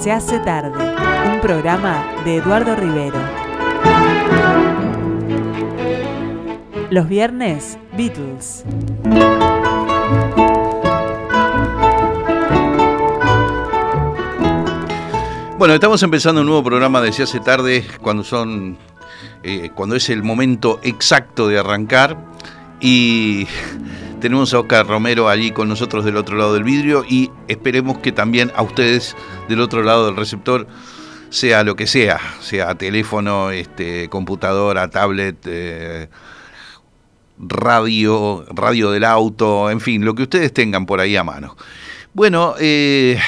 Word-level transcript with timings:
Se 0.00 0.10
hace 0.10 0.38
tarde, 0.38 0.94
un 1.30 1.42
programa 1.42 2.02
de 2.24 2.36
Eduardo 2.36 2.74
Rivero. 2.74 3.18
Los 6.88 7.06
viernes, 7.06 7.78
Beatles. 7.98 8.64
Bueno, 15.58 15.74
estamos 15.74 16.02
empezando 16.02 16.40
un 16.40 16.46
nuevo 16.46 16.64
programa 16.64 17.02
de 17.02 17.12
Se 17.12 17.24
hace 17.24 17.40
tarde 17.40 17.86
cuando 18.00 18.24
son 18.24 18.78
eh, 19.42 19.68
cuando 19.74 19.96
es 19.96 20.08
el 20.08 20.22
momento 20.22 20.80
exacto 20.82 21.46
de 21.46 21.58
arrancar 21.58 22.16
y 22.80 23.46
tenemos 24.20 24.54
a 24.54 24.60
Oscar 24.60 24.86
Romero 24.86 25.28
allí 25.28 25.50
con 25.50 25.68
nosotros 25.68 26.04
del 26.04 26.16
otro 26.16 26.36
lado 26.36 26.54
del 26.54 26.62
vidrio 26.62 27.04
y 27.08 27.30
esperemos 27.48 27.98
que 27.98 28.12
también 28.12 28.52
a 28.54 28.62
ustedes 28.62 29.16
del 29.48 29.60
otro 29.60 29.82
lado 29.82 30.06
del 30.06 30.16
receptor 30.16 30.66
sea 31.30 31.64
lo 31.64 31.74
que 31.74 31.86
sea, 31.86 32.20
sea 32.40 32.74
teléfono, 32.74 33.50
este, 33.50 34.08
computadora, 34.08 34.88
tablet, 34.90 35.38
eh, 35.46 36.08
radio, 37.38 38.44
radio 38.50 38.90
del 38.90 39.04
auto, 39.04 39.70
en 39.70 39.80
fin, 39.80 40.04
lo 40.04 40.14
que 40.14 40.24
ustedes 40.24 40.52
tengan 40.52 40.86
por 40.86 41.00
ahí 41.00 41.16
a 41.16 41.24
mano. 41.24 41.56
Bueno, 42.12 42.54
eh, 42.60 43.18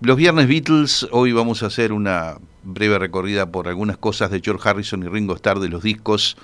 los 0.00 0.16
viernes 0.16 0.48
Beatles, 0.48 1.06
hoy 1.12 1.32
vamos 1.32 1.62
a 1.62 1.66
hacer 1.66 1.92
una 1.92 2.38
breve 2.64 2.98
recorrida 2.98 3.46
por 3.46 3.68
algunas 3.68 3.98
cosas 3.98 4.30
de 4.30 4.40
George 4.40 4.68
Harrison 4.68 5.02
y 5.02 5.08
Ringo 5.08 5.34
Starr 5.36 5.60
de 5.60 5.68
los 5.68 5.82
discos 5.82 6.36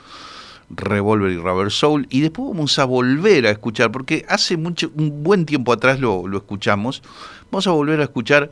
Revolver 0.75 1.31
y 1.31 1.37
Rubber 1.37 1.71
Soul 1.71 2.07
y 2.11 2.21
después 2.21 2.49
vamos 2.49 2.79
a 2.79 2.85
volver 2.85 3.47
a 3.47 3.51
escuchar, 3.51 3.93
porque 3.93 4.25
hace 4.29 4.57
mucho, 4.57 4.91
un 4.97 5.23
buen 5.23 5.47
tiempo 5.47 5.73
atrás 5.73 6.01
lo, 6.01 6.27
lo 6.27 6.39
escuchamos, 6.39 7.03
vamos 7.51 7.67
a 7.67 7.71
volver 7.71 8.01
a 8.01 8.05
escuchar 8.05 8.51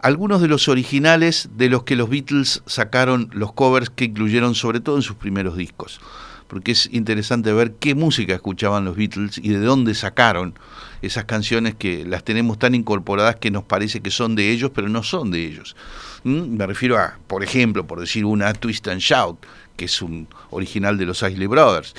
algunos 0.00 0.40
de 0.40 0.48
los 0.48 0.68
originales 0.68 1.48
de 1.56 1.68
los 1.68 1.84
que 1.84 1.96
los 1.96 2.08
Beatles 2.08 2.62
sacaron 2.66 3.30
los 3.32 3.52
covers 3.52 3.90
que 3.90 4.04
incluyeron 4.04 4.54
sobre 4.54 4.80
todo 4.80 4.96
en 4.96 5.02
sus 5.02 5.16
primeros 5.16 5.56
discos 5.56 6.00
porque 6.46 6.72
es 6.72 6.88
interesante 6.92 7.52
ver 7.52 7.74
qué 7.74 7.94
música 7.94 8.34
escuchaban 8.34 8.84
los 8.84 8.96
Beatles 8.96 9.38
y 9.38 9.48
de 9.48 9.58
dónde 9.58 9.94
sacaron 9.94 10.54
esas 11.02 11.24
canciones 11.24 11.74
que 11.74 12.04
las 12.04 12.24
tenemos 12.24 12.58
tan 12.58 12.74
incorporadas 12.74 13.36
que 13.36 13.50
nos 13.50 13.64
parece 13.64 14.00
que 14.00 14.10
son 14.10 14.34
de 14.34 14.50
ellos, 14.50 14.70
pero 14.74 14.88
no 14.88 15.02
son 15.02 15.30
de 15.30 15.44
ellos. 15.44 15.76
¿Mm? 16.24 16.56
Me 16.56 16.66
refiero 16.66 16.98
a, 16.98 17.18
por 17.26 17.42
ejemplo, 17.42 17.86
por 17.86 18.00
decir 18.00 18.24
una 18.24 18.52
Twist 18.54 18.88
and 18.88 19.00
Shout, 19.00 19.44
que 19.76 19.84
es 19.86 20.02
un 20.02 20.28
original 20.50 20.98
de 20.98 21.06
los 21.06 21.22
Isley 21.22 21.46
Brothers. 21.46 21.94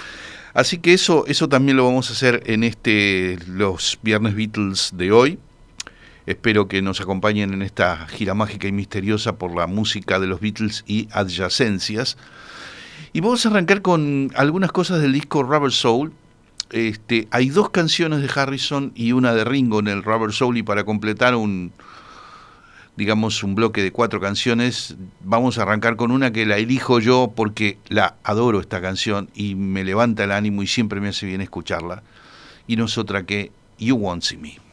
Así 0.53 0.80
que 0.80 0.94
eso, 0.94 1.25
eso 1.28 1.47
también 1.47 1.78
lo 1.78 1.86
vamos 1.86 2.09
a 2.09 2.14
hacer 2.14 2.44
en 2.47 2.64
este 2.64 3.38
los 3.47 4.00
Viernes 4.02 4.36
Beatles 4.36 4.92
de 4.95 5.11
hoy. 5.11 5.39
Espero 6.25 6.67
que 6.67 6.81
nos 6.81 7.00
acompañen 7.00 7.53
en 7.53 7.61
esta 7.61 8.08
gira 8.08 8.33
mágica 8.33 8.67
y 8.67 8.72
misteriosa 8.72 9.38
por 9.38 9.55
la 9.55 9.67
música 9.67 10.20
de 10.20 10.28
los 10.28 10.42
Beatles 10.42 10.83
y 10.88 11.08
adyacencias. 11.11 12.17
Y 13.14 13.22
vamos 13.22 13.45
a 13.45 13.50
arrancar 13.50 13.81
con 13.81 14.31
algunas 14.36 14.72
cosas 14.72 15.02
del 15.02 15.14
disco 15.14 15.44
Rubber 15.44 15.72
Soul. 15.72 16.11
Este, 16.72 17.28
hay 17.31 17.50
dos 17.50 17.70
canciones 17.70 18.22
de 18.22 18.30
Harrison 18.36 18.92
y 18.94 19.14
una 19.14 19.33
de 19.33 19.45
Ringo 19.45 19.80
en 19.80 19.88
el 19.88 20.03
Rubber 20.03 20.33
Soul 20.33 20.58
y 20.58 20.64
para 20.64 20.83
completar 20.83 21.33
un 21.36 21.72
digamos 22.97 23.43
un 23.43 23.55
bloque 23.55 23.83
de 23.83 23.91
cuatro 23.91 24.19
canciones, 24.19 24.97
vamos 25.23 25.57
a 25.57 25.61
arrancar 25.61 25.95
con 25.95 26.11
una 26.11 26.33
que 26.33 26.45
la 26.45 26.57
elijo 26.57 26.99
yo 26.99 27.31
porque 27.35 27.77
la 27.87 28.15
adoro 28.23 28.59
esta 28.59 28.81
canción 28.81 29.29
y 29.35 29.55
me 29.55 29.83
levanta 29.83 30.23
el 30.23 30.31
ánimo 30.31 30.63
y 30.63 30.67
siempre 30.67 30.99
me 30.99 31.09
hace 31.09 31.27
bien 31.27 31.41
escucharla. 31.41 32.01
Y 32.65 32.75
no 32.75 32.85
es 32.85 32.97
otra 32.97 33.23
que 33.23 33.51
You 33.77 33.95
Won't 33.95 34.23
See 34.23 34.37
Me. 34.37 34.66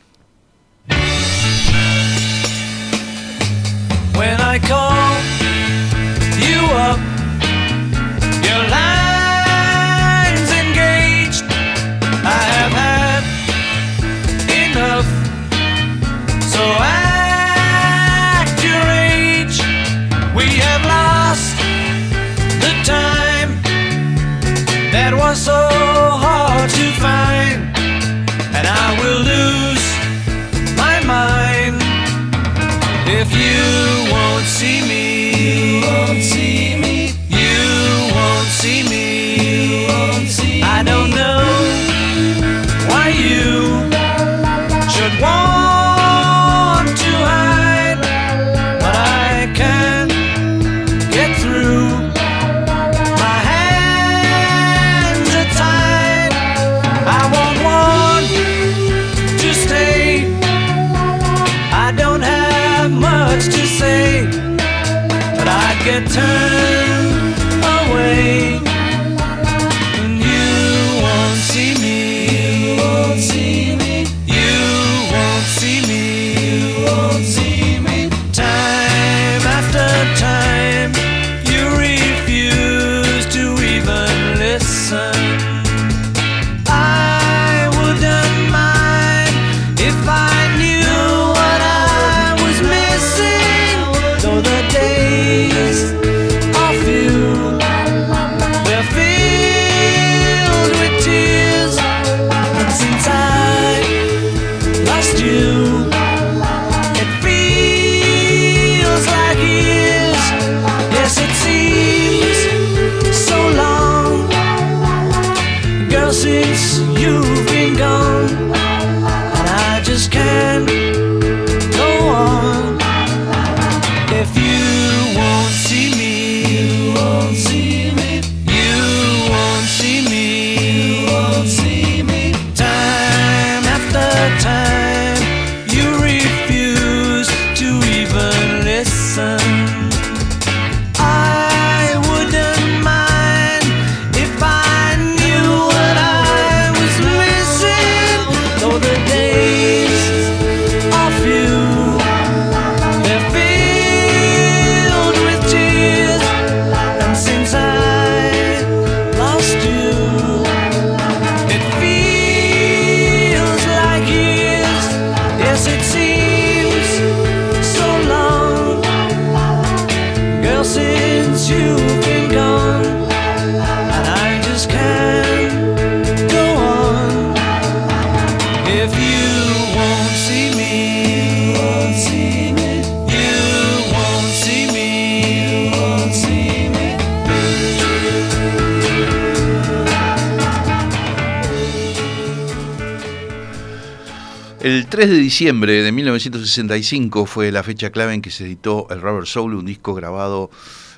Diciembre 195.35 195.83
de 195.83 195.91
1965 195.91 197.27
fue 197.27 197.51
la 197.51 197.65
fecha 197.65 197.91
clave 197.91 198.15
en 198.15 198.23
que 198.23 198.31
se 198.31 198.45
editó 198.45 198.87
el 198.91 199.01
Rubber 199.01 199.27
Soul, 199.27 199.55
un 199.55 199.67
disco 199.67 199.93
grabado 199.93 200.49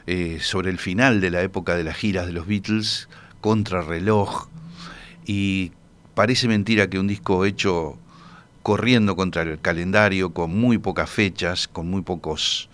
eh, 0.06 0.40
sobre 0.42 0.68
el 0.68 0.76
final 0.76 1.22
de 1.22 1.30
la 1.30 1.40
época 1.40 1.74
de 1.74 1.84
las 1.84 1.96
giras 1.96 2.26
de 2.26 2.34
los 2.34 2.46
Beatles, 2.46 3.08
contra 3.40 3.80
reloj, 3.80 4.48
y 5.24 5.72
parece 6.14 6.48
mentira 6.48 6.90
que 6.90 6.98
un 6.98 7.06
disco 7.06 7.46
hecho 7.46 7.96
corriendo 8.62 9.16
contra 9.16 9.40
el 9.40 9.58
calendario, 9.58 10.34
con 10.34 10.54
muy 10.54 10.76
pocas 10.76 11.08
fechas, 11.08 11.66
con 11.66 11.88
muy 11.88 12.02
pocos, 12.02 12.68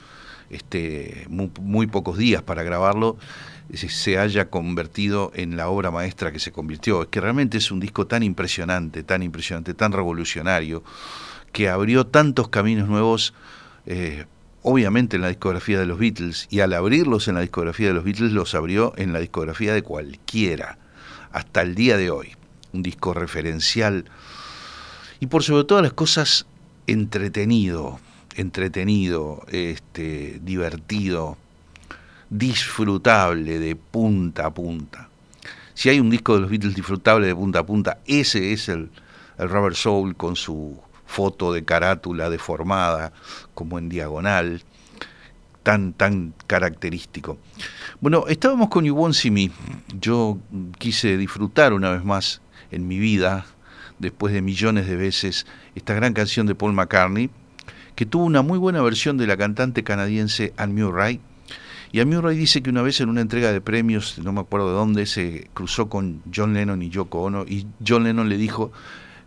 este, 0.50 1.26
muy, 1.29 1.49
muy 1.61 1.87
pocos 1.87 2.19
días 2.19 2.43
para 2.43 2.65
grabarlo, 2.65 3.19
se 3.73 4.19
haya 4.19 4.50
convertido 4.50 5.31
en 5.37 5.56
la 5.56 5.69
obra 5.69 5.93
maestra 5.93 6.32
que 6.32 6.41
se 6.41 6.50
convirtió. 6.50 7.03
Es 7.03 7.08
que 7.08 7.20
realmente 7.20 7.58
es 7.58 7.70
un 7.70 7.79
disco 7.79 8.08
tan 8.08 8.25
impresionante, 8.25 9.05
tan 9.05 9.23
impresionante, 9.23 9.75
tan 9.75 9.93
revolucionario, 9.93 10.82
que 11.53 11.69
abrió 11.69 12.07
tantos 12.07 12.49
caminos 12.49 12.89
nuevos, 12.89 13.35
eh, 13.87 14.27
obviamente 14.63 15.17
en 15.17 15.23
la 15.23 15.29
discografía 15.29 15.79
de 15.79 15.87
los 15.87 15.99
Beatles, 15.99 16.49
y 16.51 16.61
al 16.61 16.73
abrirlos 16.73 17.29
en 17.29 17.35
la 17.35 17.41
discografía 17.43 17.89
de 17.89 17.95
los 17.95 18.05
Beatles 18.05 18.33
los 18.33 18.55
abrió 18.55 18.93
en 18.97 19.13
la 19.13 19.21
discografía 19.21 19.75
de 19.75 19.83
cualquiera, 19.83 20.79
hasta 21.33 21.63
el 21.63 21.75
día 21.75 21.97
de 21.97 22.11
hoy. 22.11 22.37
Un 22.73 22.83
disco 22.83 23.13
referencial 23.13 24.07
y 25.23 25.29
por 25.29 25.45
sobre 25.45 25.63
todas 25.63 25.85
las 25.85 25.93
cosas 25.93 26.47
entretenido, 26.89 28.01
entretenido, 28.35 29.45
este, 29.53 30.41
divertido, 30.43 31.37
disfrutable 32.29 33.61
de 33.61 33.77
punta 33.77 34.47
a 34.47 34.51
punta. 34.55 35.11
Si 35.75 35.89
hay 35.91 36.01
un 36.01 36.11
disco 36.11 36.35
de 36.35 36.41
los 36.41 36.51
Beatles 36.51 36.75
disfrutable 36.75 37.29
de 37.29 37.37
punta 37.37 37.61
a 37.61 37.67
punta, 37.67 37.99
ese 38.05 38.53
es 38.53 38.69
el, 38.69 38.91
el 39.39 39.49
Rubber 39.49 39.77
Soul 39.77 40.17
con 40.17 40.35
su 40.35 40.81
foto 41.07 41.53
de 41.53 41.65
carátula 41.65 42.31
deformada, 42.31 43.13
como 43.55 43.79
en 43.79 43.89
diagonal, 43.89 44.63
tan, 45.63 45.93
tan 45.93 46.35
característico. 46.47 47.39
Bueno, 48.01 48.27
estábamos 48.29 48.69
con 48.69 49.15
See 49.15 49.31
Me. 49.31 49.51
Yo 50.01 50.39
quise 50.79 51.17
disfrutar 51.17 51.73
una 51.73 51.91
vez 51.91 52.05
más 52.05 52.41
en 52.71 52.89
mi 52.89 52.99
vida, 52.99 53.47
después 53.99 54.33
de 54.33 54.43
millones 54.43 54.87
de 54.87 54.97
veces, 54.97 55.47
esta 55.75 55.95
gran 55.95 56.13
canción 56.15 56.47
de 56.47 56.55
Paul 56.55 56.73
McCartney, 56.73 57.31
que 57.95 58.07
tuvo 58.07 58.25
una 58.25 58.43
muy 58.43 58.59
buena 58.59 58.83
versión 58.83 59.19
de 59.19 59.27
la 59.27 59.37
cantante 59.37 59.85
canadiense 59.85 60.55
Anne 60.57 60.83
Murray, 60.83 61.21
y 61.93 62.01
a 62.01 62.07
Murray 62.07 62.39
dice 62.39 62.63
que 62.63 62.71
una 62.71 62.81
vez 62.81 63.03
en 63.03 63.11
una 63.11 63.21
entrega 63.21 63.53
de 63.53 63.61
premios, 63.61 64.19
no 64.19 64.33
me 64.33 64.41
acuerdo 64.41 64.69
de 64.69 64.75
dónde, 64.75 65.05
se 65.05 65.51
cruzó 65.53 65.91
con 65.91 66.23
John 66.35 66.55
Lennon 66.55 66.81
y 66.81 66.89
Yoko 66.89 67.21
Ono 67.21 67.45
y 67.47 67.67
John 67.87 68.05
Lennon 68.05 68.31
le 68.31 68.39
dijo 68.39 68.73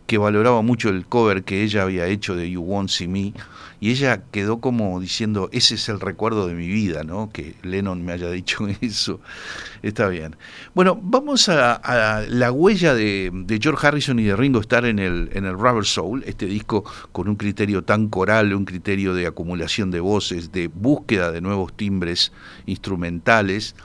que 0.08 0.18
valoraba 0.18 0.62
mucho 0.62 0.90
el 0.90 1.06
cover 1.06 1.44
que 1.44 1.64
ella 1.64 1.84
había 1.84 2.06
hecho 2.08 2.36
de 2.36 2.50
You 2.50 2.62
Won't 2.62 2.90
See 2.90 3.08
Me 3.08 3.34
y 3.80 3.92
ella 3.92 4.24
quedó 4.32 4.60
como 4.60 5.00
diciendo, 5.00 5.50
ese 5.52 5.76
es 5.76 5.90
el 5.90 6.00
recuerdo 6.00 6.48
de 6.48 6.54
mi 6.54 6.68
vida, 6.68 7.04
¿no? 7.04 7.30
Que 7.32 7.56
Lennon 7.62 8.04
me 8.04 8.14
haya 8.14 8.32
dicho 8.32 8.68
eso. 8.82 9.20
Está 9.82 10.08
bien. 10.08 10.36
Bueno, 10.74 10.98
vamos 11.02 11.50
a, 11.50 12.26
la 12.30 12.52
huella 12.52 12.94
de, 12.96 13.60
George 13.62 13.86
Harrison 13.86 14.18
y 14.20 14.24
de 14.24 14.36
Ringo 14.36 14.60
Starr 14.62 14.86
en 14.86 15.00
el, 15.00 15.30
en 15.34 15.46
el 15.46 15.54
Rubber 15.54 15.86
Soul, 15.86 16.24
este 16.26 16.46
disco 16.46 16.84
con 17.12 17.28
un 17.28 17.36
criterio 17.36 17.84
tan 17.84 18.08
coral, 18.08 18.54
un 18.54 18.66
criterio 18.66 19.14
de 19.14 19.28
acumulación 19.28 19.92
de 19.92 20.00
voces, 20.00 20.52
de 20.52 20.68
búsqueda 20.68 21.32
de 21.32 21.42
nuevos 21.42 21.76
timbres 21.76 22.32
instrumentales, 22.66 23.76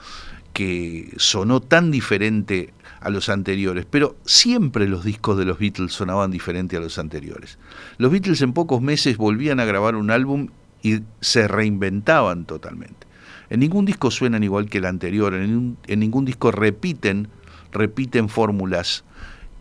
que 0.53 1.13
sonó 1.17 1.61
tan 1.61 1.91
diferente 1.91 2.73
a 3.01 3.09
los 3.09 3.29
anteriores, 3.29 3.85
pero 3.89 4.15
siempre 4.25 4.87
los 4.87 5.03
discos 5.03 5.37
de 5.37 5.45
los 5.45 5.57
Beatles 5.57 5.91
sonaban 5.91 6.31
diferente 6.31 6.77
a 6.77 6.79
los 6.79 6.99
anteriores. 6.99 7.57
Los 7.97 8.11
Beatles 8.11 8.41
en 8.41 8.53
pocos 8.53 8.81
meses 8.81 9.17
volvían 9.17 9.59
a 9.59 9.65
grabar 9.65 9.95
un 9.95 10.11
álbum 10.11 10.49
y 10.83 10.99
se 11.19 11.47
reinventaban 11.47 12.45
totalmente. 12.45 13.07
En 13.49 13.59
ningún 13.59 13.85
disco 13.85 14.11
suenan 14.11 14.43
igual 14.43 14.69
que 14.69 14.77
el 14.77 14.85
anterior, 14.85 15.33
en, 15.33 15.77
ningún 15.87 16.25
disco 16.25 16.51
repiten, 16.51 17.27
repiten 17.71 18.29
fórmulas 18.29 19.03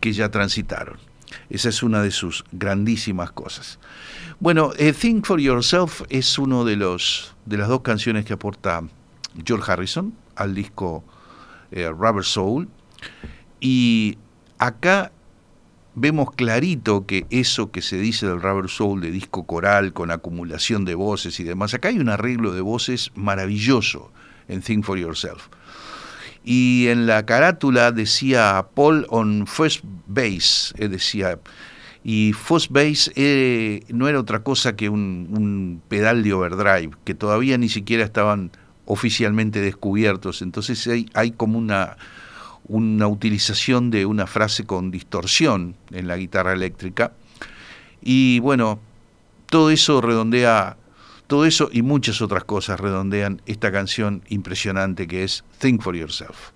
que 0.00 0.12
ya 0.12 0.30
transitaron. 0.30 0.98
Esa 1.48 1.70
es 1.70 1.82
una 1.82 2.02
de 2.02 2.10
sus 2.10 2.44
grandísimas 2.52 3.32
cosas. 3.32 3.78
Bueno, 4.38 4.72
eh, 4.78 4.92
Think 4.92 5.26
for 5.26 5.40
Yourself 5.40 6.02
es 6.08 6.38
uno 6.38 6.64
de 6.64 6.76
los 6.76 7.34
de 7.46 7.56
las 7.56 7.68
dos 7.68 7.80
canciones 7.80 8.24
que 8.24 8.32
aporta 8.32 8.82
George 9.44 9.70
Harrison 9.70 10.14
al 10.36 10.54
disco 10.54 11.04
eh, 11.70 11.88
Rubber 11.88 12.24
Soul 12.24 12.68
y 13.60 14.18
acá 14.58 15.12
vemos 15.94 16.30
clarito 16.32 17.06
que 17.06 17.26
eso 17.30 17.70
que 17.70 17.82
se 17.82 17.96
dice 17.96 18.26
del 18.26 18.40
Rubber 18.40 18.70
Soul, 18.70 19.00
de 19.00 19.10
disco 19.10 19.46
coral 19.46 19.92
con 19.92 20.10
acumulación 20.10 20.84
de 20.84 20.94
voces 20.94 21.40
y 21.40 21.44
demás, 21.44 21.74
acá 21.74 21.88
hay 21.88 21.98
un 21.98 22.08
arreglo 22.08 22.52
de 22.52 22.60
voces 22.60 23.10
maravilloso 23.14 24.10
en 24.48 24.62
Think 24.62 24.84
for 24.84 24.98
Yourself. 24.98 25.48
Y 26.42 26.86
en 26.88 27.06
la 27.06 27.26
carátula 27.26 27.92
decía 27.92 28.66
Paul 28.74 29.06
on 29.10 29.46
first 29.46 29.84
base, 30.06 30.72
eh, 30.78 30.88
decía, 30.88 31.38
y 32.02 32.32
first 32.32 32.70
base 32.70 33.12
eh, 33.14 33.84
no 33.88 34.08
era 34.08 34.18
otra 34.18 34.42
cosa 34.42 34.74
que 34.74 34.88
un, 34.88 35.82
pedal 35.88 36.22
de 36.22 36.32
overdrive, 36.32 36.96
que 37.04 37.14
todavía 37.14 37.58
ni 37.58 37.68
siquiera 37.68 38.04
estaban 38.04 38.52
oficialmente 38.86 39.60
descubiertos, 39.60 40.40
entonces 40.40 40.88
hay 41.14 41.30
como 41.32 41.58
una 41.58 41.96
una 42.70 43.08
utilización 43.08 43.90
de 43.90 44.06
una 44.06 44.28
frase 44.28 44.64
con 44.64 44.92
distorsión 44.92 45.74
en 45.90 46.06
la 46.06 46.16
guitarra 46.16 46.52
eléctrica. 46.52 47.12
Y 48.00 48.38
bueno, 48.38 48.78
todo 49.46 49.70
eso 49.70 50.00
redondea, 50.00 50.76
todo 51.26 51.46
eso 51.46 51.68
y 51.72 51.82
muchas 51.82 52.22
otras 52.22 52.44
cosas 52.44 52.78
redondean 52.78 53.42
esta 53.46 53.72
canción 53.72 54.22
impresionante 54.28 55.08
que 55.08 55.24
es 55.24 55.44
Think 55.58 55.82
for 55.82 55.96
Yourself. 55.96 56.52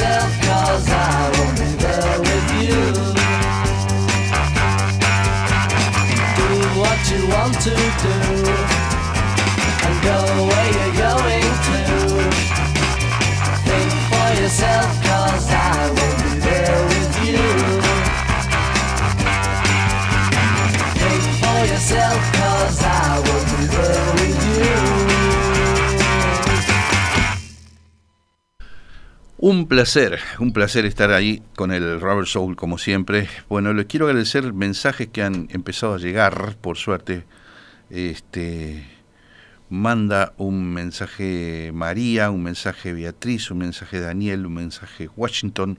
cause 0.00 0.88
I'll 0.88 1.30
be 1.56 1.70
there 1.76 2.20
with 2.20 2.48
you. 2.62 2.80
Do 6.36 6.48
what 6.80 7.00
you 7.10 7.20
want 7.28 7.54
to 7.60 7.74
do. 8.02 8.79
Un 29.42 29.68
placer, 29.68 30.18
un 30.38 30.52
placer 30.52 30.84
estar 30.84 31.12
ahí 31.12 31.42
con 31.56 31.72
el 31.72 31.98
Rubber 31.98 32.26
Soul 32.26 32.56
como 32.56 32.76
siempre. 32.76 33.26
Bueno, 33.48 33.72
les 33.72 33.86
quiero 33.86 34.04
agradecer 34.04 34.52
mensajes 34.52 35.08
que 35.08 35.22
han 35.22 35.48
empezado 35.50 35.94
a 35.94 35.98
llegar, 35.98 36.58
por 36.60 36.76
suerte. 36.76 37.24
Este 37.88 38.86
manda 39.70 40.34
un 40.36 40.74
mensaje 40.74 41.70
María, 41.72 42.30
un 42.30 42.42
mensaje 42.42 42.92
Beatriz, 42.92 43.50
un 43.50 43.56
mensaje 43.56 43.98
Daniel, 43.98 44.44
un 44.44 44.52
mensaje 44.52 45.08
Washington, 45.16 45.78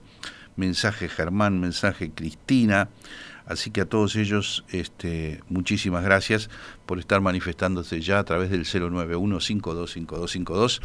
mensaje 0.56 1.08
Germán, 1.08 1.60
mensaje 1.60 2.10
Cristina. 2.10 2.88
Así 3.46 3.70
que 3.70 3.82
a 3.82 3.86
todos 3.86 4.16
ellos, 4.16 4.64
este, 4.70 5.40
muchísimas 5.48 6.02
gracias 6.02 6.50
por 6.84 6.98
estar 6.98 7.20
manifestándose 7.20 8.00
ya 8.00 8.18
a 8.18 8.24
través 8.24 8.50
del 8.50 8.64
091 8.64 9.38
525252 9.38 10.80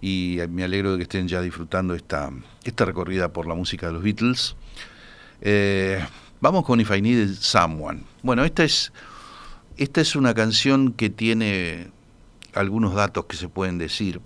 y 0.00 0.38
me 0.50 0.64
alegro 0.64 0.92
de 0.92 0.98
que 0.98 1.02
estén 1.04 1.28
ya 1.28 1.40
disfrutando 1.40 1.94
esta, 1.94 2.30
esta 2.64 2.84
recorrida 2.84 3.32
por 3.32 3.46
la 3.46 3.54
música 3.54 3.86
de 3.86 3.92
los 3.92 4.02
Beatles. 4.02 4.56
Eh, 5.40 6.04
vamos 6.40 6.64
con 6.64 6.80
If 6.80 6.90
I 6.90 7.02
Needed 7.02 7.34
Someone. 7.34 8.02
Bueno, 8.22 8.44
esta 8.44 8.64
es, 8.64 8.92
esta 9.76 10.00
es 10.00 10.16
una 10.16 10.34
canción 10.34 10.92
que 10.92 11.10
tiene 11.10 11.88
algunos 12.54 12.94
datos 12.94 13.26
que 13.26 13.36
se 13.36 13.48
pueden 13.48 13.78
decir. 13.78 14.20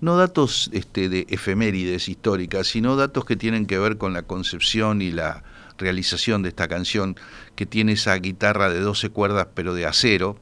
No 0.00 0.16
datos 0.16 0.70
este, 0.72 1.08
de 1.08 1.26
efemérides 1.28 2.08
históricas, 2.08 2.68
sino 2.68 2.96
datos 2.96 3.24
que 3.24 3.36
tienen 3.36 3.66
que 3.66 3.78
ver 3.78 3.98
con 3.98 4.14
la 4.14 4.22
concepción 4.22 5.02
y 5.02 5.12
la 5.12 5.42
realización 5.76 6.42
de 6.42 6.50
esta 6.50 6.68
canción, 6.68 7.16
que 7.54 7.66
tiene 7.66 7.92
esa 7.92 8.14
guitarra 8.16 8.70
de 8.70 8.80
12 8.80 9.10
cuerdas 9.10 9.48
pero 9.54 9.74
de 9.74 9.86
acero, 9.86 10.38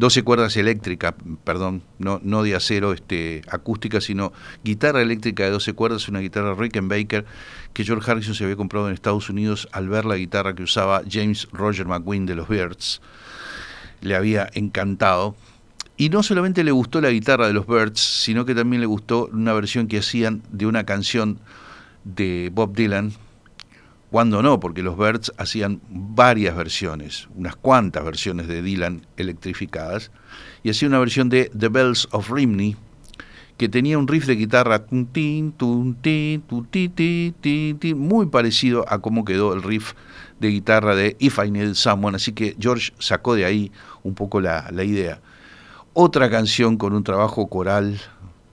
12 0.00 0.22
cuerdas 0.22 0.56
eléctricas, 0.56 1.14
perdón, 1.44 1.82
no, 1.98 2.20
no 2.24 2.42
de 2.42 2.56
acero 2.56 2.94
este, 2.94 3.42
acústica, 3.48 4.00
sino 4.00 4.32
guitarra 4.64 5.02
eléctrica 5.02 5.44
de 5.44 5.50
12 5.50 5.74
cuerdas, 5.74 6.08
una 6.08 6.20
guitarra 6.20 6.54
Rickenbacker 6.54 7.26
que 7.74 7.84
George 7.84 8.10
Harrison 8.10 8.34
se 8.34 8.44
había 8.44 8.56
comprado 8.56 8.88
en 8.88 8.94
Estados 8.94 9.28
Unidos 9.28 9.68
al 9.72 9.90
ver 9.90 10.06
la 10.06 10.16
guitarra 10.16 10.54
que 10.54 10.62
usaba 10.62 11.02
James 11.08 11.48
Roger 11.52 11.86
McQueen 11.86 12.24
de 12.24 12.34
los 12.34 12.48
Birds. 12.48 13.02
Le 14.00 14.16
había 14.16 14.48
encantado. 14.54 15.36
Y 15.98 16.08
no 16.08 16.22
solamente 16.22 16.64
le 16.64 16.72
gustó 16.72 17.02
la 17.02 17.10
guitarra 17.10 17.46
de 17.46 17.52
los 17.52 17.66
Birds, 17.66 18.00
sino 18.00 18.46
que 18.46 18.54
también 18.54 18.80
le 18.80 18.86
gustó 18.86 19.28
una 19.30 19.52
versión 19.52 19.86
que 19.86 19.98
hacían 19.98 20.42
de 20.50 20.64
una 20.64 20.84
canción 20.84 21.40
de 22.04 22.50
Bob 22.54 22.74
Dylan, 22.74 23.12
cuando 24.10 24.42
no, 24.42 24.58
porque 24.58 24.82
los 24.82 24.98
Birds 24.98 25.32
hacían 25.38 25.80
varias 25.88 26.56
versiones, 26.56 27.28
unas 27.36 27.54
cuantas 27.54 28.04
versiones 28.04 28.48
de 28.48 28.60
Dylan 28.60 29.06
electrificadas, 29.16 30.10
y 30.62 30.70
hacía 30.70 30.88
una 30.88 30.98
versión 30.98 31.28
de 31.28 31.50
The 31.56 31.68
Bells 31.68 32.08
of 32.10 32.30
Rimney, 32.30 32.76
que 33.56 33.68
tenía 33.68 33.98
un 33.98 34.08
riff 34.08 34.26
de 34.26 34.34
guitarra 34.36 34.84
muy 37.94 38.26
parecido 38.26 38.84
a 38.88 39.00
cómo 39.00 39.24
quedó 39.24 39.52
el 39.52 39.62
riff 39.62 39.92
de 40.40 40.48
guitarra 40.48 40.96
de 40.96 41.16
If 41.20 41.38
I 41.38 41.50
Need 41.50 41.74
Someone, 41.74 42.16
así 42.16 42.32
que 42.32 42.56
George 42.58 42.92
sacó 42.98 43.34
de 43.34 43.44
ahí 43.44 43.70
un 44.02 44.14
poco 44.14 44.40
la, 44.40 44.70
la 44.72 44.82
idea. 44.82 45.20
Otra 45.92 46.30
canción 46.30 46.78
con 46.78 46.94
un 46.94 47.04
trabajo 47.04 47.48
coral 47.48 48.00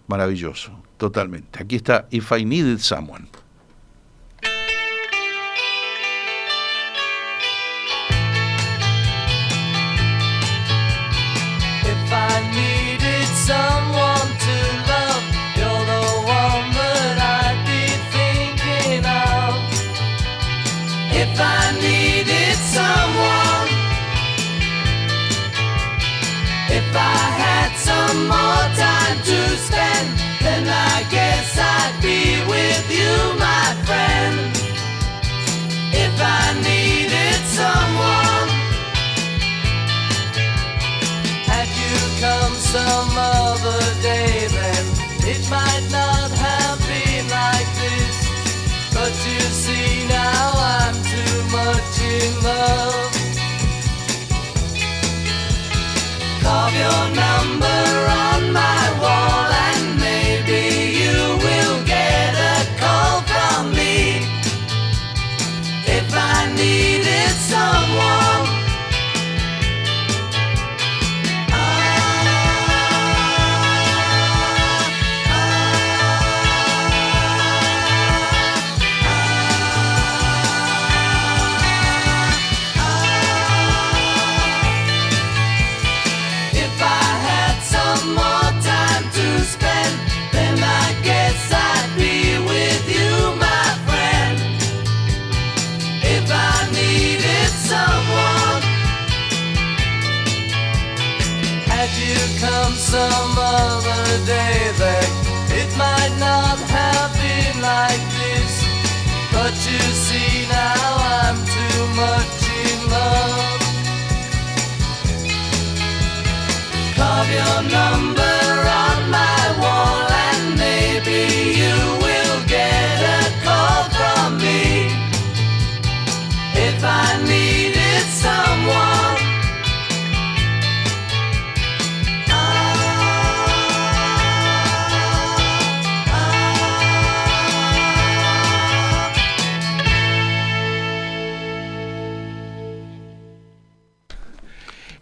maravilloso, 0.08 0.72
totalmente. 0.98 1.64
Aquí 1.64 1.78
está 1.78 2.08
If 2.12 2.32
I 2.32 2.46
Needed 2.46 2.80
Someone. 2.80 3.28
Some 42.72 43.12
other 43.16 43.80
day, 44.02 44.48
then 44.52 44.86
it 45.24 45.50
might 45.50 45.88
not 45.90 46.17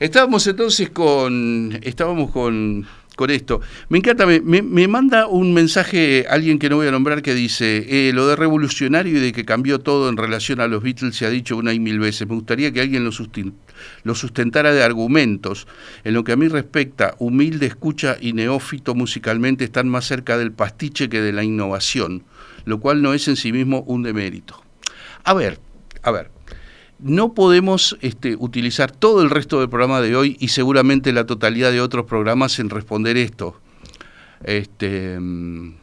Estábamos 0.06 0.46
entonces 0.46 0.92
con. 0.92 1.80
Estábamos 1.82 2.30
con, 2.30 2.86
con 3.16 3.32
esto. 3.32 3.60
Me 3.90 3.98
encanta, 3.98 4.28
me, 4.28 4.40
me- 4.40 4.88
manda 4.88 5.26
un 5.26 5.52
mensaje 5.52 6.26
alguien 6.30 6.60
que 6.60 6.70
no 6.70 6.76
voy 6.76 6.88
a 6.88 6.92
nombrar 6.92 7.24
que 7.24 7.34
dice: 7.34 7.86
eh, 7.90 8.14
Lo 8.14 8.28
de 8.28 8.36
revolucionario 8.36 9.18
y 9.18 9.20
de 9.20 9.32
que 9.34 9.46
cambió 9.46 9.80
todo 9.80 10.08
en 10.10 10.18
relación 10.18 10.60
a 10.62 10.68
los 10.68 10.84
Beatles 10.84 11.16
se 11.16 11.26
ha 11.26 11.32
dicho 11.32 11.58
una 11.58 11.74
y 11.74 11.80
mil 11.80 11.98
veces. 12.00 12.28
Me 12.28 12.36
gustaría 12.36 12.72
que 12.72 12.82
alguien 12.82 13.04
lo, 13.04 13.10
lo 14.04 14.14
sustentara 14.16 14.74
de 14.74 14.84
argumentos. 14.84 15.66
En 16.04 16.14
lo 16.14 16.24
que 16.24 16.34
a 16.34 16.36
mí 16.36 16.48
respecta, 16.50 17.16
humilde 17.18 17.66
escucha 17.66 18.16
y 18.22 18.34
neófito 18.34 18.94
musicalmente 18.94 19.64
están 19.64 19.90
más 19.90 20.06
cerca 20.06 20.38
del 20.38 20.52
pastiche 20.52 21.10
que 21.10 21.20
de 21.20 21.34
la 21.34 21.44
innovación, 21.44 22.26
lo 22.66 22.80
cual 22.80 23.02
no 23.02 23.16
es 23.16 23.28
en 23.28 23.38
sí 23.38 23.52
mismo 23.52 23.82
un 23.88 24.04
demérito. 24.04 24.62
A 25.24 25.34
ver, 25.34 25.60
a 26.04 26.12
ver. 26.12 26.35
No 27.00 27.34
podemos 27.34 27.98
este, 28.02 28.36
utilizar 28.38 28.92
todo 28.92 29.22
el 29.22 29.30
resto 29.30 29.60
del 29.60 29.70
programa 29.70 30.02
de 30.02 30.16
hoy 30.16 30.38
y 30.40 30.50
seguramente 30.50 31.12
la 31.14 31.26
totalidad 31.26 31.72
de 31.72 31.82
otros 31.82 32.06
programas 32.06 32.60
en 32.60 32.70
responder 32.70 33.18
esto. 33.18 33.60
Este, 34.44 35.20
mm, 35.20 35.74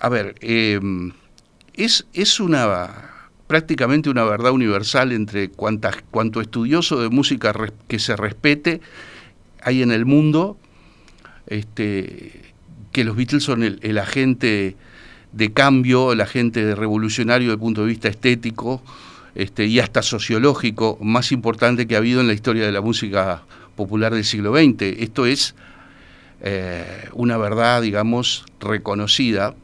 a 0.00 0.08
ver, 0.08 0.34
em, 0.40 1.12
es, 1.74 2.06
es 2.12 2.40
una 2.40 3.14
prácticamente 3.46 4.10
una 4.10 4.24
verdad 4.24 4.52
universal 4.52 5.10
entre 5.10 5.48
cuanto 5.48 6.40
estudioso 6.42 7.00
de 7.00 7.08
música 7.08 7.54
que 7.88 7.98
se 7.98 8.14
respete 8.14 8.82
hay 9.62 9.82
en 9.82 9.90
el 9.90 10.06
mundo, 10.06 10.56
este, 11.46 12.52
que 12.92 13.04
los 13.04 13.16
Beatles 13.16 13.42
son 13.42 13.62
el, 13.62 13.98
agente 13.98 14.76
de 15.32 15.52
cambio, 15.52 16.12
el 16.12 16.20
agente 16.20 16.74
revolucionario 16.74 17.48
desde 17.48 17.54
el 17.54 17.60
punto 17.60 17.82
de 17.82 17.88
vista 17.88 18.08
estético 18.08 18.82
este, 19.38 19.66
y 19.66 19.78
hasta 19.78 20.02
sociológico 20.02 20.98
más 21.00 21.30
importante 21.30 21.86
que 21.86 21.94
ha 21.94 21.98
habido 21.98 22.20
en 22.20 22.26
la 22.26 22.32
historia 22.32 22.66
de 22.66 22.72
la 22.72 22.80
música 22.80 23.44
popular 23.76 24.12
del 24.12 24.24
siglo 24.24 24.52
XX. 24.52 24.82
Esto 24.98 25.26
es 25.26 25.54
eh, 26.40 27.08
una 27.12 27.38
verdad, 27.38 27.80
digamos, 27.80 28.44
reconocida. 28.58 29.54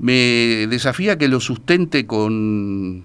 Me 0.00 0.66
desafía 0.68 1.16
que 1.18 1.28
lo 1.28 1.38
sustente 1.38 2.04
con 2.04 3.04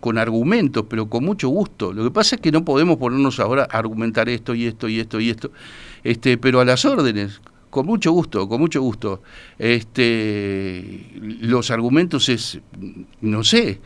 con 0.00 0.16
argumentos, 0.16 0.86
pero 0.88 1.10
con 1.10 1.26
mucho 1.26 1.50
gusto. 1.50 1.92
Lo 1.92 2.04
que 2.04 2.10
pasa 2.10 2.36
es 2.36 2.40
que 2.40 2.50
no 2.50 2.64
podemos 2.64 2.96
ponernos 2.96 3.38
ahora 3.38 3.68
a 3.70 3.76
argumentar 3.76 4.30
esto 4.30 4.54
y 4.54 4.64
esto 4.64 4.88
y 4.88 4.98
esto 4.98 5.20
y 5.20 5.28
esto, 5.28 5.50
este, 6.02 6.38
pero 6.38 6.60
a 6.60 6.64
las 6.64 6.86
órdenes, 6.86 7.42
con 7.68 7.84
mucho 7.84 8.10
gusto, 8.12 8.48
con 8.48 8.62
mucho 8.62 8.80
gusto. 8.80 9.20
Este, 9.58 11.06
los 11.20 11.70
argumentos 11.70 12.30
es, 12.30 12.60
no 13.20 13.44
sé, 13.44 13.78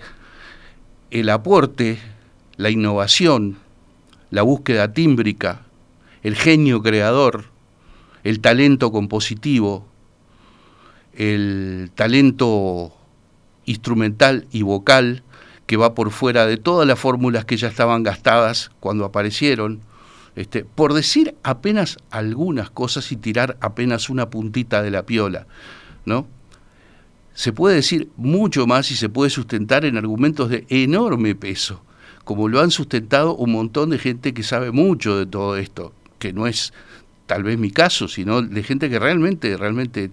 el 1.15 1.31
aporte, 1.31 2.01
la 2.57 2.71
innovación, 2.71 3.59
la 4.31 4.43
búsqueda 4.43 4.93
tímbrica, 4.93 5.61
el 6.25 6.35
genio 6.35 6.83
creador, 6.83 7.45
el 8.25 8.41
talento 8.41 8.91
compositivo, 8.91 9.87
el 11.13 11.93
talento 11.95 12.93
instrumental 13.65 14.49
y 14.51 14.63
vocal, 14.63 15.23
que 15.67 15.77
va 15.77 15.95
por 15.95 16.11
fuera 16.11 16.47
de 16.47 16.57
todas 16.57 16.85
las 16.85 16.99
fórmulas 16.99 17.45
que 17.45 17.59
ya 17.59 17.69
estaban 17.69 18.03
gastadas 18.03 18.73
cuando 18.81 19.05
aparecieron, 19.05 19.83
este, 20.35 20.65
por 20.65 20.95
decir 20.95 21.37
apenas 21.45 21.99
algunas 22.11 22.71
cosas 22.71 23.13
y 23.13 23.17
tirar 23.17 23.57
apenas 23.61 24.11
una 24.11 24.31
puntita 24.31 24.83
de 24.83 24.91
la 24.91 25.07
piola, 25.07 25.47
¿no? 26.07 26.27
Se 27.35 27.53
puede 27.53 27.77
decir 27.77 28.09
mucho 28.17 28.67
más 28.67 28.91
y 28.91 28.97
se 28.97 29.09
puede 29.09 29.31
sustentar 29.31 29.85
en 29.85 29.97
argumentos 29.97 30.49
de 30.49 30.65
enorme 30.69 31.35
peso, 31.35 31.83
como 32.25 32.49
lo 32.49 32.61
han 32.61 32.71
sustentado 32.71 33.35
un 33.35 33.53
montón 33.53 33.91
de 33.91 33.99
gente 33.99 34.33
que 34.33 34.43
sabe 34.43 34.71
mucho 34.71 35.19
de 35.19 35.27
todo 35.27 35.57
esto, 35.57 35.93
que 36.19 36.33
no 36.33 36.47
es 36.47 36.73
tal 37.27 37.43
vez 37.43 37.59
mi 37.59 37.71
caso, 37.71 38.09
sino 38.09 38.41
de 38.41 38.63
gente 38.63 38.89
que 38.89 38.99
realmente, 38.99 39.57
realmente 39.57 40.11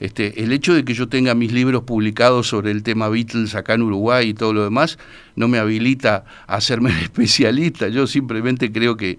este, 0.00 0.44
el 0.44 0.52
hecho 0.52 0.74
de 0.74 0.84
que 0.84 0.94
yo 0.94 1.08
tenga 1.08 1.34
mis 1.34 1.52
libros 1.52 1.82
publicados 1.82 2.48
sobre 2.48 2.70
el 2.70 2.82
tema 2.82 3.08
Beatles 3.08 3.54
acá 3.54 3.74
en 3.74 3.82
Uruguay 3.82 4.28
y 4.28 4.34
todo 4.34 4.52
lo 4.52 4.62
demás 4.62 4.98
no 5.34 5.48
me 5.48 5.58
habilita 5.58 6.24
a 6.46 6.56
hacerme 6.56 6.90
especialista. 7.02 7.88
Yo 7.88 8.06
simplemente 8.06 8.70
creo 8.70 8.96
que 8.96 9.18